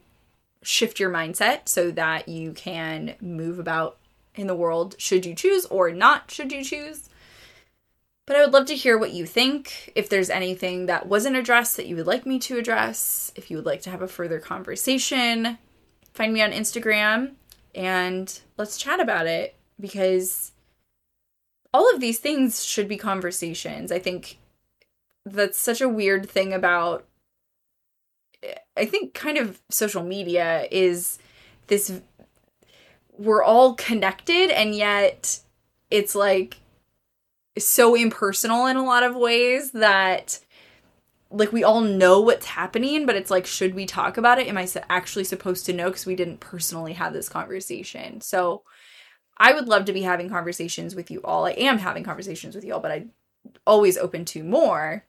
shift 0.62 1.00
your 1.00 1.10
mindset 1.10 1.68
so 1.68 1.92
that 1.92 2.28
you 2.28 2.52
can 2.52 3.16
move 3.22 3.58
about 3.58 3.98
in 4.36 4.48
the 4.48 4.56
world 4.56 4.96
should 4.98 5.26
you 5.26 5.34
choose 5.34 5.66
or 5.66 5.92
not 5.92 6.30
should 6.30 6.52
you 6.52 6.64
choose. 6.64 7.10
But 8.26 8.36
I 8.36 8.42
would 8.42 8.54
love 8.54 8.66
to 8.68 8.76
hear 8.76 8.98
what 8.98 9.12
you 9.12 9.26
think. 9.26 9.92
If 9.96 10.10
there's 10.10 10.30
anything 10.30 10.86
that 10.86 11.08
wasn't 11.08 11.36
addressed 11.36 11.78
that 11.78 11.88
you 11.88 11.96
would 11.96 12.08
like 12.08 12.26
me 12.26 12.40
to 12.40 12.58
address, 12.58 13.32
if 13.36 13.50
you 13.50 13.58
would 13.58 13.66
like 13.66 13.82
to 13.82 13.90
have 13.90 14.02
a 14.02 14.08
further 14.08 14.40
conversation, 14.40 15.58
find 16.14 16.34
me 16.34 16.42
on 16.42 16.52
Instagram 16.52 17.32
and 17.76 18.40
let's 18.58 18.78
chat 18.78 19.00
about 19.00 19.28
it 19.28 19.56
because 19.80 20.52
all 21.74 21.94
of 21.94 22.00
these 22.00 22.20
things 22.20 22.64
should 22.64 22.88
be 22.88 22.98
conversations. 22.98 23.92
I 23.92 24.00
think 24.00 24.38
that's 25.26 25.58
such 25.58 25.82
a 25.82 25.90
weird 25.90 26.30
thing 26.30 26.54
about 26.54 27.06
I 28.76 28.86
think 28.86 29.14
kind 29.14 29.38
of 29.38 29.62
social 29.70 30.04
media 30.04 30.68
is 30.70 31.18
this 31.68 32.02
we're 33.18 33.44
all 33.44 33.76
connected 33.76 34.50
and 34.50 34.76
yet 34.76 35.40
it's 35.90 36.16
like 36.16 36.58
so 37.58 37.96
impersonal 37.96 38.66
in 38.66 38.76
a 38.76 38.84
lot 38.84 39.04
of 39.04 39.16
ways 39.16 39.72
that 39.72 40.40
like 41.34 41.52
we 41.52 41.64
all 41.64 41.82
know 41.82 42.22
what's 42.22 42.46
happening, 42.46 43.06
but 43.06 43.16
it's 43.16 43.32
like, 43.32 43.46
should 43.46 43.74
we 43.74 43.86
talk 43.86 44.18
about 44.18 44.40
it? 44.40 44.48
Am 44.48 44.58
I 44.58 44.68
actually 44.90 45.24
supposed 45.24 45.66
to 45.66 45.74
know? 45.74 45.88
Because 45.90 46.06
we 46.06 46.16
didn't 46.16 46.40
personally 46.40 46.94
have 46.94 47.12
this 47.12 47.28
conversation. 47.28 48.22
So 48.22 48.62
I 49.38 49.54
would 49.54 49.68
love 49.68 49.86
to 49.86 49.94
be 49.94 50.04
having 50.04 50.30
conversations 50.30 50.94
with 50.94 51.10
you 51.10 51.22
all. 51.24 51.46
I 51.46 51.52
am 51.52 51.80
having 51.80 52.04
conversations 52.04 52.54
with 52.54 52.64
you 52.64 52.74
all, 52.76 52.80
but 52.80 52.92
I'm 52.92 53.12
always 53.66 53.98
open 53.98 54.26
to 54.26 54.44
more. 54.44 55.06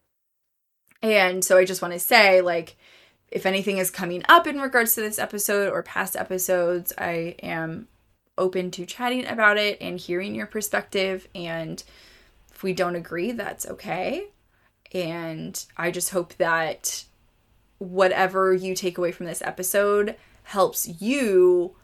And 1.02 1.44
so 1.44 1.58
I 1.58 1.66
just 1.66 1.82
want 1.82 1.92
to 1.92 2.00
say, 2.00 2.40
like, 2.40 2.76
if 3.30 3.44
anything 3.44 3.76
is 3.76 3.90
coming 3.90 4.22
up 4.26 4.46
in 4.46 4.60
regards 4.60 4.94
to 4.94 5.02
this 5.02 5.18
episode 5.18 5.70
or 5.70 5.82
past 5.82 6.16
episodes, 6.16 6.92
I 6.96 7.36
am 7.42 7.88
open 8.38 8.70
to 8.72 8.86
chatting 8.86 9.26
about 9.26 9.58
it 9.58 9.76
and 9.82 10.00
hearing 10.00 10.34
your 10.34 10.46
perspective. 10.46 11.28
And 11.34 11.84
if 12.50 12.62
we 12.62 12.72
don't 12.72 12.96
agree, 12.96 13.32
that's 13.32 13.66
okay. 13.66 14.28
And 14.94 15.62
I 15.76 15.90
just 15.90 16.10
hope 16.10 16.34
that 16.36 17.04
whatever 17.78 18.54
you 18.54 18.74
take 18.74 18.96
away 18.96 19.10
from 19.10 19.26
this 19.26 19.42
episode 19.42 20.16
helps 20.44 20.86
you 21.02 21.74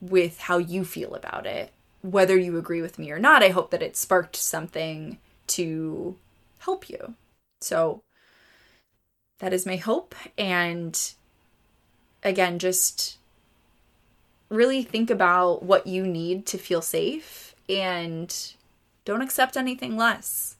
with 0.00 0.38
how 0.40 0.58
you 0.58 0.84
feel 0.84 1.14
about 1.14 1.46
it. 1.46 1.72
Whether 2.02 2.36
you 2.36 2.58
agree 2.58 2.82
with 2.82 2.98
me 2.98 3.10
or 3.10 3.18
not, 3.18 3.42
I 3.42 3.48
hope 3.48 3.70
that 3.70 3.82
it 3.82 3.96
sparked 3.96 4.36
something 4.36 5.18
to 5.48 6.16
help 6.58 6.90
you. 6.90 7.14
So 7.60 8.02
that 9.38 9.52
is 9.52 9.64
my 9.64 9.76
hope. 9.76 10.14
And 10.36 11.00
again, 12.22 12.58
just 12.58 13.18
really 14.50 14.82
think 14.82 15.10
about 15.10 15.62
what 15.62 15.86
you 15.86 16.06
need 16.06 16.44
to 16.46 16.58
feel 16.58 16.82
safe 16.82 17.54
and 17.68 18.54
don't 19.04 19.22
accept 19.22 19.56
anything 19.56 19.96
less. 19.96 20.56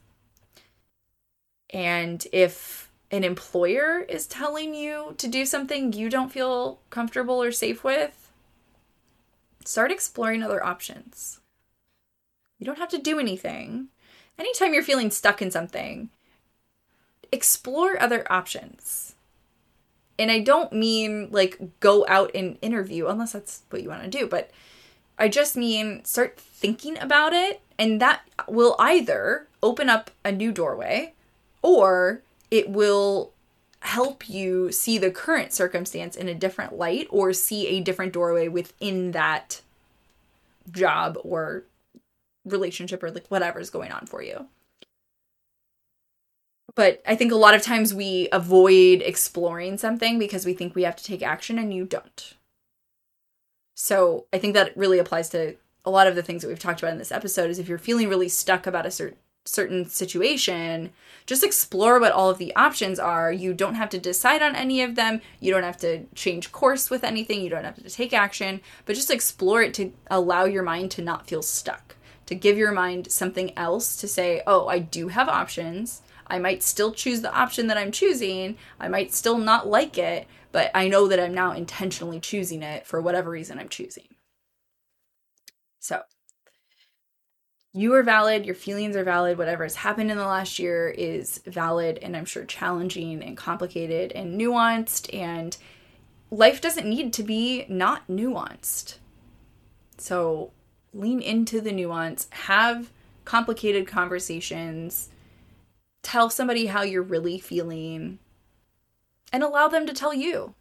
And 1.73 2.25
if 2.31 2.89
an 3.11 3.23
employer 3.23 3.99
is 4.07 4.27
telling 4.27 4.73
you 4.73 5.15
to 5.17 5.27
do 5.27 5.45
something 5.45 5.91
you 5.91 6.09
don't 6.09 6.31
feel 6.31 6.79
comfortable 6.89 7.41
or 7.41 7.51
safe 7.51 7.83
with, 7.83 8.31
start 9.65 9.91
exploring 9.91 10.43
other 10.43 10.63
options. 10.63 11.39
You 12.59 12.65
don't 12.65 12.77
have 12.77 12.89
to 12.89 12.97
do 12.97 13.19
anything. 13.19 13.87
Anytime 14.37 14.73
you're 14.73 14.83
feeling 14.83 15.11
stuck 15.11 15.41
in 15.41 15.51
something, 15.51 16.09
explore 17.31 18.01
other 18.01 18.31
options. 18.31 19.15
And 20.19 20.29
I 20.29 20.39
don't 20.39 20.71
mean 20.71 21.29
like 21.31 21.59
go 21.79 22.05
out 22.07 22.31
and 22.35 22.57
interview, 22.61 23.07
unless 23.07 23.33
that's 23.33 23.63
what 23.71 23.81
you 23.81 23.89
want 23.89 24.03
to 24.03 24.09
do, 24.09 24.27
but 24.27 24.51
I 25.17 25.27
just 25.27 25.57
mean 25.57 26.05
start 26.05 26.39
thinking 26.39 26.97
about 26.99 27.33
it, 27.33 27.61
and 27.77 27.99
that 28.01 28.21
will 28.47 28.75
either 28.79 29.47
open 29.61 29.89
up 29.89 30.11
a 30.23 30.31
new 30.31 30.51
doorway 30.51 31.13
or 31.63 32.21
it 32.51 32.69
will 32.69 33.33
help 33.79 34.29
you 34.29 34.71
see 34.71 34.97
the 34.97 35.11
current 35.11 35.51
circumstance 35.51 36.15
in 36.15 36.29
a 36.29 36.35
different 36.35 36.77
light 36.77 37.07
or 37.09 37.33
see 37.33 37.67
a 37.67 37.81
different 37.81 38.13
doorway 38.13 38.47
within 38.47 39.11
that 39.11 39.61
job 40.71 41.17
or 41.23 41.63
relationship 42.45 43.01
or 43.03 43.11
like 43.11 43.27
whatever's 43.27 43.69
going 43.69 43.91
on 43.91 44.05
for 44.05 44.21
you. 44.21 44.47
But 46.75 47.01
I 47.05 47.15
think 47.15 47.31
a 47.31 47.35
lot 47.35 47.55
of 47.55 47.61
times 47.61 47.93
we 47.93 48.29
avoid 48.31 49.01
exploring 49.01 49.77
something 49.77 50.17
because 50.17 50.45
we 50.45 50.53
think 50.53 50.75
we 50.75 50.83
have 50.83 50.95
to 50.95 51.03
take 51.03 51.21
action 51.21 51.59
and 51.59 51.73
you 51.73 51.85
don't. 51.85 52.35
So 53.75 54.25
I 54.31 54.37
think 54.37 54.53
that 54.53 54.75
really 54.77 54.99
applies 54.99 55.29
to 55.29 55.55
a 55.85 55.91
lot 55.91 56.07
of 56.07 56.15
the 56.15 56.23
things 56.23 56.41
that 56.41 56.47
we've 56.47 56.57
talked 56.57 56.81
about 56.81 56.93
in 56.93 56.97
this 56.97 57.11
episode 57.11 57.49
is 57.49 57.59
if 57.59 57.67
you're 57.67 57.77
feeling 57.77 58.09
really 58.09 58.29
stuck 58.29 58.65
about 58.65 58.85
a 58.85 58.91
certain 58.91 59.17
certain 59.45 59.87
situation, 59.87 60.91
just 61.25 61.43
explore 61.43 61.99
what 61.99 62.11
all 62.11 62.29
of 62.29 62.37
the 62.37 62.55
options 62.55 62.99
are. 62.99 63.31
You 63.31 63.53
don't 63.53 63.75
have 63.75 63.89
to 63.89 63.99
decide 63.99 64.41
on 64.41 64.55
any 64.55 64.81
of 64.81 64.95
them. 64.95 65.21
You 65.39 65.51
don't 65.51 65.63
have 65.63 65.77
to 65.77 66.05
change 66.15 66.51
course 66.51 66.89
with 66.89 67.03
anything. 67.03 67.41
You 67.41 67.49
don't 67.49 67.65
have 67.65 67.75
to 67.75 67.89
take 67.89 68.13
action, 68.13 68.61
but 68.85 68.95
just 68.95 69.11
explore 69.11 69.61
it 69.61 69.73
to 69.75 69.93
allow 70.09 70.45
your 70.45 70.63
mind 70.63 70.91
to 70.91 71.01
not 71.01 71.27
feel 71.27 71.41
stuck, 71.41 71.95
to 72.25 72.35
give 72.35 72.57
your 72.57 72.71
mind 72.71 73.11
something 73.11 73.57
else 73.57 73.97
to 73.97 74.07
say, 74.07 74.41
oh, 74.47 74.67
I 74.67 74.79
do 74.79 75.09
have 75.09 75.27
options. 75.29 76.01
I 76.27 76.39
might 76.39 76.63
still 76.63 76.93
choose 76.93 77.21
the 77.21 77.33
option 77.33 77.67
that 77.67 77.77
I'm 77.77 77.91
choosing. 77.91 78.57
I 78.79 78.87
might 78.87 79.13
still 79.13 79.37
not 79.37 79.67
like 79.67 79.97
it, 79.97 80.27
but 80.51 80.71
I 80.73 80.87
know 80.87 81.07
that 81.07 81.19
I'm 81.19 81.33
now 81.33 81.51
intentionally 81.51 82.19
choosing 82.19 82.63
it 82.63 82.87
for 82.87 83.01
whatever 83.01 83.29
reason 83.29 83.59
I'm 83.59 83.69
choosing. 83.69 84.07
So, 85.79 86.03
you 87.75 87.91
are 87.95 88.03
valid, 88.03 88.45
your 88.45 88.53
feelings 88.53 88.95
are 88.95 89.03
valid, 89.03 89.37
whatever 89.37 89.63
has 89.63 89.75
happened 89.75 90.11
in 90.11 90.17
the 90.17 90.25
last 90.25 90.59
year 90.59 90.89
is 90.89 91.39
valid, 91.47 91.97
and 91.97 92.15
I'm 92.15 92.25
sure 92.25 92.45
challenging 92.45 93.23
and 93.23 93.35
complicated 93.35 94.11
and 94.11 94.39
nuanced. 94.39 95.11
And 95.13 95.57
life 96.29 96.61
doesn't 96.61 96.87
need 96.87 97.13
to 97.13 97.23
be 97.23 97.65
not 97.67 98.07
nuanced. 98.07 98.97
So 99.97 100.51
lean 100.93 101.19
into 101.19 101.61
the 101.61 101.71
nuance, 101.71 102.27
have 102.29 102.91
complicated 103.25 103.87
conversations, 103.87 105.09
tell 106.03 106.29
somebody 106.29 106.67
how 106.67 106.83
you're 106.83 107.01
really 107.01 107.39
feeling, 107.39 108.19
and 109.31 109.41
allow 109.41 109.67
them 109.67 109.87
to 109.87 109.93
tell 109.93 110.13
you. 110.13 110.53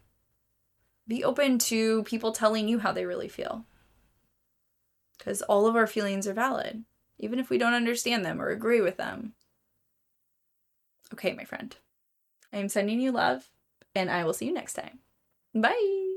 Be 1.06 1.22
open 1.22 1.58
to 1.58 2.04
people 2.04 2.32
telling 2.32 2.68
you 2.68 2.78
how 2.78 2.92
they 2.92 3.04
really 3.04 3.28
feel. 3.28 3.66
Because 5.18 5.42
all 5.42 5.66
of 5.66 5.76
our 5.76 5.86
feelings 5.86 6.26
are 6.26 6.32
valid 6.32 6.84
even 7.18 7.38
if 7.38 7.50
we 7.50 7.58
don't 7.58 7.74
understand 7.74 8.24
them 8.24 8.40
or 8.40 8.48
agree 8.48 8.80
with 8.80 8.96
them. 8.96 9.34
Okay, 11.12 11.32
my 11.34 11.44
friend. 11.44 11.76
I 12.52 12.58
am 12.58 12.68
sending 12.68 13.00
you 13.00 13.12
love, 13.12 13.48
and 13.94 14.10
I 14.10 14.24
will 14.24 14.32
see 14.32 14.46
you 14.46 14.52
next 14.52 14.74
time. 14.74 14.98
Bye. 15.54 16.08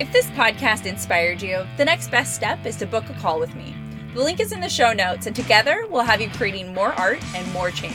If 0.00 0.12
this 0.12 0.26
podcast 0.28 0.86
inspired 0.86 1.40
you, 1.40 1.64
the 1.76 1.84
next 1.84 2.10
best 2.10 2.34
step 2.34 2.66
is 2.66 2.76
to 2.76 2.86
book 2.86 3.08
a 3.08 3.14
call 3.14 3.38
with 3.38 3.54
me. 3.54 3.76
The 4.14 4.22
link 4.22 4.40
is 4.40 4.52
in 4.52 4.60
the 4.60 4.68
show 4.68 4.92
notes, 4.92 5.26
and 5.26 5.34
together 5.34 5.86
we'll 5.88 6.02
have 6.02 6.20
you 6.20 6.28
creating 6.30 6.74
more 6.74 6.92
art 6.94 7.22
and 7.34 7.52
more 7.52 7.70
change. 7.70 7.94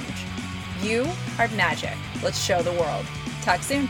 You 0.82 1.06
are 1.38 1.47
magic. 1.50 1.95
Let's 2.24 2.41
show 2.41 2.62
the 2.62 2.72
world. 2.74 3.06
Talk 3.41 3.64
soon. 3.64 3.89